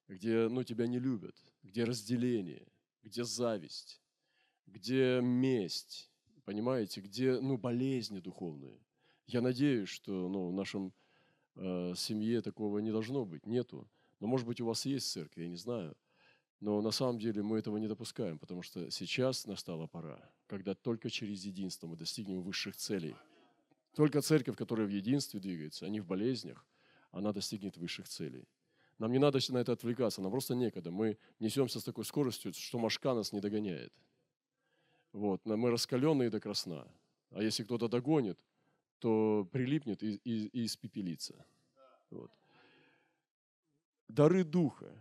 где 0.08 0.48
ну, 0.48 0.64
тебя 0.64 0.88
не 0.88 0.98
любят, 0.98 1.36
где 1.62 1.84
разделение, 1.84 2.66
где 3.04 3.26
зависть, 3.26 4.02
где 4.66 5.20
месть, 5.22 6.10
понимаете, 6.46 7.02
где 7.02 7.38
ну, 7.40 7.58
болезни 7.58 8.20
духовные– 8.20 8.80
я 9.28 9.42
надеюсь, 9.42 9.90
что 9.90 10.28
ну, 10.30 10.50
в 10.50 10.54
нашем 10.54 10.94
э, 11.56 11.94
семье 11.96 12.42
такого 12.42 12.80
не 12.80 12.92
должно 12.92 13.26
быть, 13.26 13.46
нету. 13.46 13.88
Но, 14.20 14.28
может 14.28 14.48
быть, 14.48 14.62
у 14.62 14.66
вас 14.66 14.86
есть 14.86 15.10
церковь, 15.12 15.38
я 15.38 15.48
не 15.48 15.58
знаю. 15.58 15.96
Но 16.60 16.82
на 16.82 16.92
самом 16.92 17.20
деле 17.20 17.44
мы 17.44 17.60
этого 17.60 17.78
не 17.78 17.88
допускаем, 17.88 18.40
потому 18.40 18.62
что 18.62 18.90
сейчас 18.90 19.46
настала 19.48 19.86
пора, 19.86 20.20
когда 20.48 20.76
только 20.76 21.10
через 21.10 21.44
единство 21.44 21.88
мы 21.88 21.98
достигнем 21.98 22.42
высших 22.42 22.76
целей. 22.76 23.16
Только 23.96 24.22
церковь, 24.22 24.56
которая 24.56 24.88
в 24.88 24.90
единстве 24.90 25.40
двигается, 25.40 25.86
а 25.86 25.90
не 25.90 26.00
в 26.00 26.06
болезнях, 26.06 26.66
она 27.12 27.34
достигнет 27.34 27.78
высших 27.78 28.08
целей. 28.08 28.48
Нам 28.98 29.12
не 29.12 29.20
надо 29.20 29.40
на 29.50 29.58
это 29.58 29.74
отвлекаться, 29.74 30.22
нам 30.22 30.32
просто 30.32 30.56
некогда. 30.56 30.90
Мы 30.90 31.18
несемся 31.40 31.80
с 31.80 31.84
такой 31.84 32.06
скоростью, 32.06 32.54
что 32.54 32.80
машка 32.80 33.14
нас 33.14 33.34
не 33.34 33.42
догоняет. 33.42 33.92
Вот, 35.12 35.46
мы 35.46 35.70
раскаленные 35.70 36.30
до 36.30 36.40
красна. 36.40 36.88
А 37.32 37.44
если 37.44 37.64
кто-то 37.64 37.88
догонит, 37.88 38.40
то 39.04 39.46
прилипнет 39.52 40.02
и, 40.02 40.16
и, 40.24 40.48
и 40.48 40.66
испепелится. 40.66 41.46
Вот. 42.10 42.32
Дары 44.08 44.46
Духа. 44.46 44.96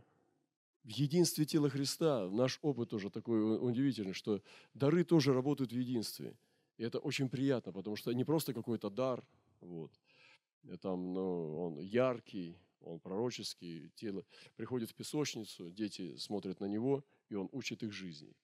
В 0.83 0.89
единстве 0.89 1.45
тела 1.45 1.71
Христа, 1.71 2.29
наш 2.29 2.59
опыт 2.63 2.91
тоже 2.91 3.11
такой 3.11 3.65
удивительный, 3.65 4.13
что 4.13 4.43
дары 4.75 5.05
тоже 5.05 5.33
работают 5.33 5.71
в 5.71 5.79
единстве. 5.79 6.37
И 6.79 6.83
это 6.83 6.99
очень 6.99 7.29
приятно, 7.29 7.73
потому 7.73 7.95
что 7.95 8.13
не 8.13 8.25
просто 8.25 8.53
какой-то 8.53 8.91
дар, 8.91 9.25
вот, 9.61 9.93
там, 10.81 11.13
ну, 11.15 11.57
он 11.61 11.79
яркий, 11.79 12.59
он 12.81 12.99
пророческий, 12.99 13.91
тело 13.95 14.25
приходит 14.57 14.91
в 14.91 14.97
песочницу, 14.97 15.71
дети 15.71 16.17
смотрят 16.17 16.59
на 16.59 16.67
него, 16.67 17.05
и 17.29 17.37
он 17.37 17.49
учит 17.53 17.85
их 17.85 17.93
жизни. 17.93 18.35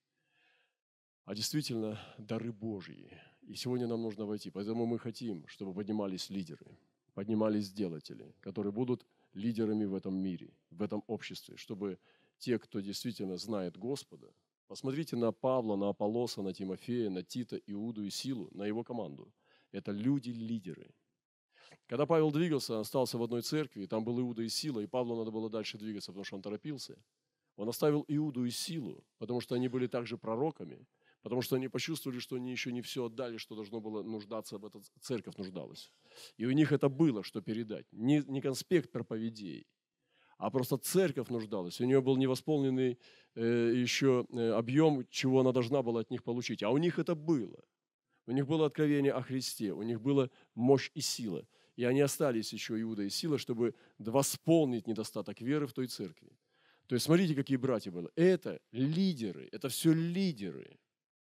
А 1.25 1.35
действительно, 1.35 1.99
дары 2.17 2.53
Божьи. 2.53 3.11
И 3.49 3.55
сегодня 3.55 3.87
нам 3.87 4.03
нужно 4.03 4.25
войти. 4.25 4.51
Поэтому 4.51 4.85
мы 4.85 4.99
хотим, 4.99 5.47
чтобы 5.47 5.73
поднимались 5.73 6.29
лидеры, 6.29 6.77
поднимались 7.15 7.71
делатели, 7.71 8.35
которые 8.41 8.71
будут 8.71 9.07
лидерами 9.33 9.85
в 9.85 9.95
этом 9.95 10.15
мире, 10.15 10.53
в 10.69 10.83
этом 10.83 11.03
обществе, 11.07 11.57
чтобы 11.57 11.97
те, 12.37 12.59
кто 12.59 12.79
действительно 12.79 13.37
знает 13.37 13.75
Господа, 13.75 14.31
посмотрите 14.67 15.15
на 15.15 15.31
Павла, 15.31 15.75
на 15.75 15.89
Аполлоса, 15.89 16.43
на 16.43 16.53
Тимофея, 16.53 17.09
на 17.09 17.23
Тита, 17.23 17.57
Иуду 17.65 18.03
и 18.03 18.11
Силу, 18.11 18.49
на 18.51 18.67
его 18.67 18.83
команду. 18.83 19.33
Это 19.71 19.91
люди-лидеры. 19.91 20.91
Когда 21.87 22.05
Павел 22.05 22.31
двигался, 22.31 22.75
он 22.75 22.81
остался 22.81 23.17
в 23.17 23.23
одной 23.23 23.41
церкви, 23.41 23.87
там 23.87 24.03
был 24.03 24.19
Иуда 24.19 24.43
и 24.43 24.49
Сила, 24.49 24.79
и 24.79 24.85
Павлу 24.85 25.15
надо 25.15 25.31
было 25.31 25.49
дальше 25.49 25.79
двигаться, 25.79 26.11
потому 26.11 26.23
что 26.23 26.35
он 26.35 26.43
торопился. 26.43 26.99
Он 27.55 27.67
оставил 27.67 28.05
Иуду 28.07 28.45
и 28.45 28.51
Силу, 28.51 29.03
потому 29.17 29.41
что 29.41 29.55
они 29.55 29.67
были 29.69 29.87
также 29.87 30.19
пророками, 30.19 30.85
потому 31.21 31.41
что 31.41 31.55
они 31.55 31.67
почувствовали, 31.67 32.19
что 32.19 32.35
они 32.35 32.51
еще 32.51 32.71
не 32.71 32.81
все 32.81 33.05
отдали, 33.05 33.37
что 33.37 33.55
должно 33.55 33.79
было 33.79 34.03
нуждаться, 34.03 34.55
об 34.55 34.65
эта 34.65 34.81
церковь 35.01 35.37
нуждалась. 35.37 35.91
И 36.37 36.45
у 36.45 36.51
них 36.51 36.71
это 36.71 36.89
было, 36.89 37.23
что 37.23 37.41
передать. 37.41 37.85
Не, 37.91 38.23
не 38.27 38.41
конспект 38.41 38.91
проповедей, 38.91 39.67
а 40.37 40.49
просто 40.49 40.77
церковь 40.77 41.29
нуждалась. 41.29 41.81
У 41.81 41.85
нее 41.85 42.01
был 42.01 42.15
невосполненный 42.15 42.97
э, 43.35 43.73
еще 43.75 44.25
э, 44.31 44.51
объем, 44.51 45.05
чего 45.09 45.41
она 45.41 45.51
должна 45.51 45.83
была 45.83 46.01
от 46.01 46.11
них 46.11 46.23
получить. 46.23 46.63
А 46.63 46.69
у 46.69 46.77
них 46.77 46.97
это 46.97 47.13
было. 47.13 47.61
У 48.25 48.31
них 48.31 48.47
было 48.47 48.67
откровение 48.67 49.11
о 49.11 49.21
Христе, 49.21 49.73
у 49.73 49.81
них 49.81 49.99
была 49.99 50.29
мощь 50.55 50.91
и 50.93 51.01
сила. 51.01 51.45
И 51.75 51.83
они 51.83 51.99
остались 52.01 52.53
еще 52.53 52.79
Иуда 52.81 53.03
и 53.03 53.09
сила, 53.09 53.37
чтобы 53.37 53.73
восполнить 53.97 54.87
недостаток 54.87 55.41
веры 55.41 55.67
в 55.67 55.73
той 55.73 55.87
церкви. 55.87 56.31
То 56.87 56.95
есть 56.95 57.05
смотрите, 57.05 57.35
какие 57.35 57.57
братья 57.57 57.91
были. 57.91 58.09
Это 58.15 58.61
лидеры, 58.71 59.49
это 59.51 59.67
все 59.67 59.93
лидеры. 59.93 60.79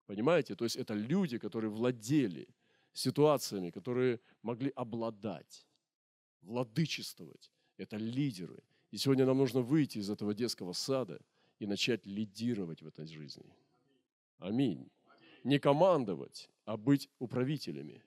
Понимаете? 0.07 0.55
То 0.55 0.65
есть 0.65 0.77
это 0.77 0.95
люди, 0.95 1.39
которые 1.39 1.71
владели 1.71 2.49
ситуациями, 2.93 3.71
которые 3.71 4.21
могли 4.43 4.73
обладать, 4.77 5.67
владычествовать. 6.43 7.51
Это 7.77 7.97
лидеры. 7.97 8.63
И 8.93 8.99
сегодня 8.99 9.27
нам 9.27 9.39
нужно 9.39 9.61
выйти 9.61 9.99
из 9.99 10.09
этого 10.09 10.35
детского 10.35 10.73
сада 10.73 11.21
и 11.59 11.67
начать 11.67 12.07
лидировать 12.07 12.83
в 12.83 12.87
этой 12.87 13.07
жизни. 13.07 13.53
Аминь. 14.39 14.89
Не 15.45 15.59
командовать, 15.59 16.51
а 16.65 16.77
быть 16.77 17.09
управителями 17.19 18.03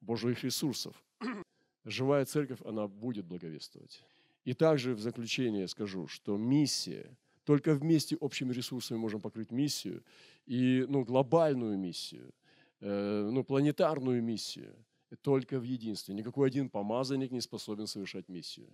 Божьих 0.00 0.44
ресурсов. 0.44 1.02
Живая 1.84 2.24
церковь, 2.24 2.60
она 2.64 2.86
будет 2.86 3.26
благовествовать. 3.26 4.04
И 4.44 4.54
также 4.54 4.94
в 4.94 5.00
заключение 5.00 5.68
скажу, 5.68 6.06
что 6.08 6.36
миссия, 6.36 7.16
только 7.44 7.74
вместе 7.74 8.16
общими 8.16 8.52
ресурсами 8.52 8.98
можем 8.98 9.20
покрыть 9.20 9.50
миссию, 9.50 10.02
и 10.46 10.86
ну, 10.88 11.04
глобальную 11.04 11.78
миссию, 11.78 12.32
э, 12.80 13.30
ну, 13.32 13.44
планетарную 13.44 14.22
миссию, 14.22 14.74
только 15.22 15.58
в 15.58 15.62
единстве. 15.62 16.14
Никакой 16.14 16.48
один 16.48 16.68
помазанник 16.68 17.30
не 17.30 17.40
способен 17.40 17.86
совершать 17.86 18.28
миссию. 18.28 18.68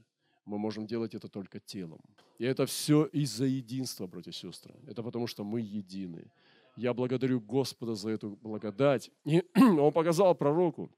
Мы 0.44 0.59
можем 0.59 0.87
делать 0.87 1.14
это 1.14 1.28
только 1.28 1.61
телом. 1.61 2.00
И 2.38 2.44
это 2.44 2.64
все 2.64 3.04
из-за 3.07 3.44
единства, 3.44 4.07
братья 4.07 4.31
и 4.31 4.35
сестры. 4.35 4.74
Это 4.87 5.02
потому, 5.02 5.26
что 5.26 5.44
мы 5.44 5.61
едины. 5.61 6.31
Я 6.76 6.94
благодарю 6.94 7.40
Господа 7.40 7.94
за 7.94 8.11
эту 8.11 8.38
благодать. 8.42 9.11
И 9.24 9.42
он 9.57 9.92
показал 9.92 10.35
пророку 10.35 10.90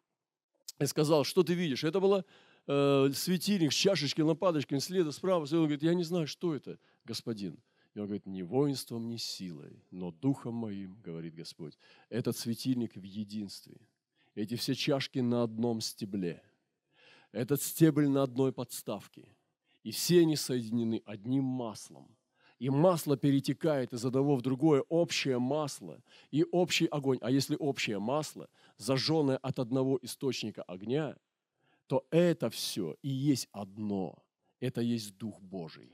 и 0.78 0.86
сказал, 0.86 1.24
что 1.24 1.42
ты 1.42 1.54
видишь. 1.54 1.84
Это 1.84 2.00
было 2.00 2.24
э, 2.66 3.10
светильник 3.14 3.72
с 3.72 3.76
чашечкой, 3.76 4.24
лампадочкой, 4.24 4.80
слева, 4.80 5.10
справа. 5.10 5.46
И 5.46 5.54
он 5.54 5.62
говорит, 5.62 5.82
я 5.82 5.94
не 5.94 6.04
знаю, 6.04 6.26
что 6.26 6.54
это, 6.54 6.78
господин. 7.04 7.58
И 7.94 7.98
он 7.98 8.06
говорит, 8.06 8.26
не 8.26 8.42
воинством, 8.42 9.08
не 9.08 9.18
силой, 9.18 9.82
но 9.90 10.12
духом 10.12 10.54
моим, 10.54 11.00
говорит 11.02 11.34
Господь. 11.34 11.76
Этот 12.08 12.36
светильник 12.36 12.94
в 12.94 13.02
единстве. 13.02 13.76
Эти 14.34 14.54
все 14.54 14.74
чашки 14.74 15.18
на 15.18 15.42
одном 15.42 15.80
стебле. 15.80 16.42
Этот 17.32 17.62
стебель 17.62 18.08
на 18.08 18.22
одной 18.22 18.52
подставке. 18.52 19.28
И 19.82 19.90
все 19.90 20.20
они 20.20 20.36
соединены 20.36 21.02
одним 21.04 21.44
маслом. 21.44 22.16
И 22.58 22.68
масло 22.68 23.16
перетекает 23.16 23.92
из 23.92 24.04
одного 24.04 24.36
в 24.36 24.42
другое, 24.42 24.84
общее 24.88 25.38
масло 25.38 26.02
и 26.30 26.44
общий 26.44 26.86
огонь. 26.86 27.18
А 27.22 27.30
если 27.30 27.56
общее 27.58 27.98
масло, 27.98 28.48
зажженное 28.76 29.38
от 29.38 29.58
одного 29.58 29.98
источника 30.02 30.62
огня, 30.64 31.16
то 31.90 32.06
это 32.12 32.50
все 32.50 32.96
и 33.02 33.08
есть 33.08 33.48
одно. 33.50 34.14
Это 34.60 34.80
есть 34.80 35.18
Дух 35.18 35.40
Божий. 35.40 35.90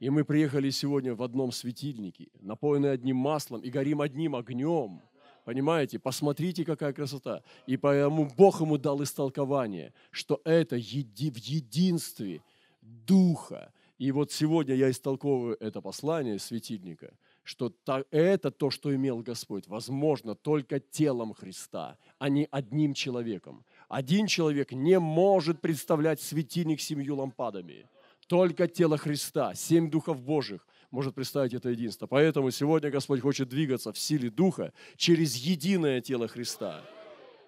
И 0.00 0.10
мы 0.10 0.24
приехали 0.24 0.70
сегодня 0.70 1.14
в 1.14 1.22
одном 1.22 1.52
светильнике, 1.52 2.26
напоенные 2.40 2.90
одним 2.90 3.18
маслом 3.18 3.60
и 3.60 3.70
горим 3.70 4.00
одним 4.00 4.34
огнем. 4.34 5.00
Понимаете? 5.44 6.00
Посмотрите, 6.00 6.64
какая 6.64 6.92
красота. 6.92 7.44
И 7.68 7.76
поэтому 7.76 8.28
Бог 8.36 8.60
ему 8.60 8.78
дал 8.78 9.00
истолкование, 9.00 9.94
что 10.10 10.40
это 10.44 10.74
еди, 10.74 11.30
в 11.30 11.36
единстве 11.36 12.42
Духа. 12.80 13.72
И 13.98 14.10
вот 14.10 14.32
сегодня 14.32 14.74
я 14.74 14.90
истолковываю 14.90 15.56
это 15.60 15.80
послание 15.80 16.40
светильника, 16.40 17.14
что 17.44 17.72
это 18.10 18.50
то, 18.50 18.70
что 18.70 18.92
имел 18.92 19.20
Господь, 19.20 19.68
возможно, 19.68 20.34
только 20.34 20.80
телом 20.80 21.32
Христа, 21.32 21.96
а 22.18 22.28
не 22.28 22.48
одним 22.50 22.94
человеком. 22.94 23.64
Один 23.92 24.26
человек 24.26 24.72
не 24.72 24.98
может 24.98 25.60
представлять 25.60 26.20
светильник 26.20 26.80
семью 26.80 27.16
лампадами– 27.16 27.86
только 28.32 28.66
тело 28.66 28.96
Христа, 28.96 29.54
семь 29.54 29.90
духов 29.90 30.22
Божьих 30.22 30.66
может 30.90 31.14
представить 31.14 31.52
это 31.52 31.68
единство. 31.68 32.06
Поэтому 32.06 32.50
сегодня 32.50 32.90
Господь 32.90 33.20
хочет 33.20 33.50
двигаться 33.50 33.92
в 33.92 33.98
силе 33.98 34.30
Духа 34.30 34.72
через 34.96 35.36
единое 35.36 36.00
тело 36.00 36.28
Христа. 36.28 36.80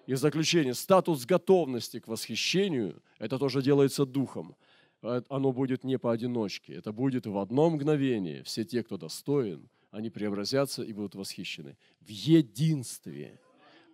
И 0.05 0.13
в 0.13 0.17
заключение, 0.17 0.75
статус 0.75 1.25
готовности 1.25 1.99
к 1.99 2.07
восхищению, 2.07 3.01
это 3.17 3.39
тоже 3.39 3.63
делается 3.63 4.05
Духом. 4.05 4.55
Оно 5.01 5.51
будет 5.51 5.83
не 5.83 5.97
поодиночке, 5.97 6.75
это 6.75 6.91
будет 6.91 7.25
в 7.25 7.35
одно 7.39 7.71
мгновение. 7.71 8.43
Все 8.43 8.63
те, 8.63 8.83
кто 8.83 8.97
достоин, 8.97 9.67
они 9.89 10.11
преобразятся 10.11 10.83
и 10.83 10.93
будут 10.93 11.15
восхищены. 11.15 11.77
В 12.01 12.09
единстве. 12.09 13.39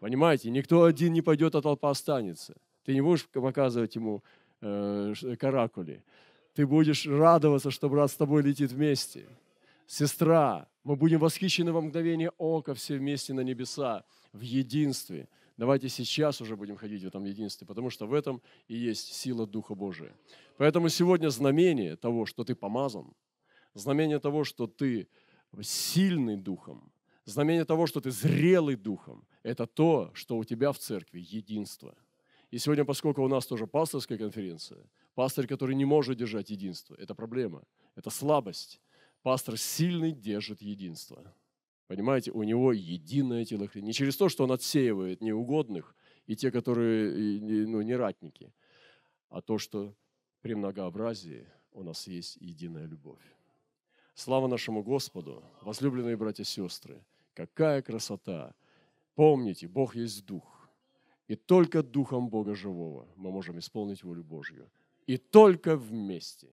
Понимаете, 0.01 0.49
никто 0.49 0.83
один 0.83 1.13
не 1.13 1.21
пойдет, 1.21 1.55
а 1.55 1.61
толпа 1.61 1.89
останется. 1.89 2.53
Ты 2.83 2.93
не 2.93 3.01
будешь 3.01 3.25
показывать 3.29 3.95
ему 3.95 4.21
э, 4.59 5.13
каракули 5.39 6.03
ты 6.53 6.67
будешь 6.67 7.05
радоваться, 7.05 7.71
что 7.71 7.89
брат 7.89 8.11
с 8.11 8.15
тобой 8.15 8.43
летит 8.43 8.71
вместе. 8.71 9.25
Сестра, 9.87 10.67
мы 10.83 10.95
будем 10.95 11.19
восхищены 11.19 11.71
во 11.71 11.81
мгновение 11.81 12.31
ока 12.37 12.73
все 12.73 12.97
вместе 12.97 13.33
на 13.33 13.41
небеса, 13.41 14.03
в 14.33 14.41
единстве. 14.41 15.27
Давайте 15.57 15.89
сейчас 15.89 16.41
уже 16.41 16.55
будем 16.55 16.77
ходить 16.77 17.03
в 17.03 17.07
этом 17.07 17.25
единстве, 17.25 17.67
потому 17.67 17.89
что 17.89 18.07
в 18.07 18.13
этом 18.13 18.41
и 18.67 18.75
есть 18.75 19.13
сила 19.13 19.45
Духа 19.45 19.75
Божия. 19.75 20.13
Поэтому 20.57 20.89
сегодня 20.89 21.29
знамение 21.29 21.95
того, 21.95 22.25
что 22.25 22.43
ты 22.43 22.55
помазан, 22.55 23.13
знамение 23.73 24.19
того, 24.19 24.43
что 24.43 24.67
ты 24.67 25.07
сильный 25.61 26.37
Духом, 26.37 26.91
знамение 27.25 27.65
того, 27.65 27.85
что 27.85 27.99
ты 27.99 28.11
зрелый 28.11 28.75
Духом, 28.75 29.25
это 29.43 29.65
то, 29.65 30.11
что 30.13 30.37
у 30.37 30.43
тебя 30.43 30.71
в 30.71 30.79
церкви 30.79 31.19
единство. 31.19 31.95
И 32.49 32.57
сегодня, 32.57 32.85
поскольку 32.85 33.23
у 33.23 33.27
нас 33.27 33.45
тоже 33.45 33.67
пасторская 33.67 34.17
конференция– 34.17 34.85
Пастор, 35.15 35.45
который 35.45 35.75
не 35.75 35.85
может 35.85 36.17
держать 36.17 36.49
единство, 36.49 36.95
это 36.95 37.13
проблема, 37.13 37.63
это 37.95 38.09
слабость. 38.09 38.79
Пастор 39.23 39.57
сильный 39.57 40.13
держит 40.13 40.61
единство. 40.61 41.33
Понимаете, 41.87 42.31
у 42.31 42.43
него 42.43 42.71
единое 42.71 43.43
тело 43.45 43.67
Христа. 43.67 43.85
Не 43.85 43.93
через 43.93 44.15
то, 44.15 44.29
что 44.29 44.45
он 44.45 44.51
отсеивает 44.51 45.21
неугодных 45.21 45.95
и 46.25 46.35
те, 46.35 46.49
которые 46.49 47.41
ну, 47.67 47.81
не 47.81 47.95
ратники, 47.95 48.53
а 49.29 49.41
то, 49.41 49.57
что 49.57 49.93
при 50.41 50.55
многообразии 50.55 51.45
у 51.73 51.83
нас 51.83 52.07
есть 52.07 52.37
единая 52.37 52.85
любовь. 52.85 53.21
Слава 54.15 54.47
нашему 54.47 54.81
Господу, 54.81 55.43
возлюбленные 55.61 56.15
братья 56.15 56.43
и 56.43 56.45
сестры. 56.45 57.03
Какая 57.33 57.81
красота! 57.81 58.55
Помните, 59.21 59.67
Бог 59.67 59.95
есть 59.95 60.25
Дух. 60.25 60.67
И 61.27 61.35
только 61.35 61.83
Духом 61.83 62.29
Бога 62.29 62.55
Живого 62.55 63.07
мы 63.15 63.29
можем 63.29 63.59
исполнить 63.59 64.03
волю 64.03 64.23
Божью 64.23 64.71
и 65.05 65.17
только 65.17 65.77
вместе. 65.77 66.49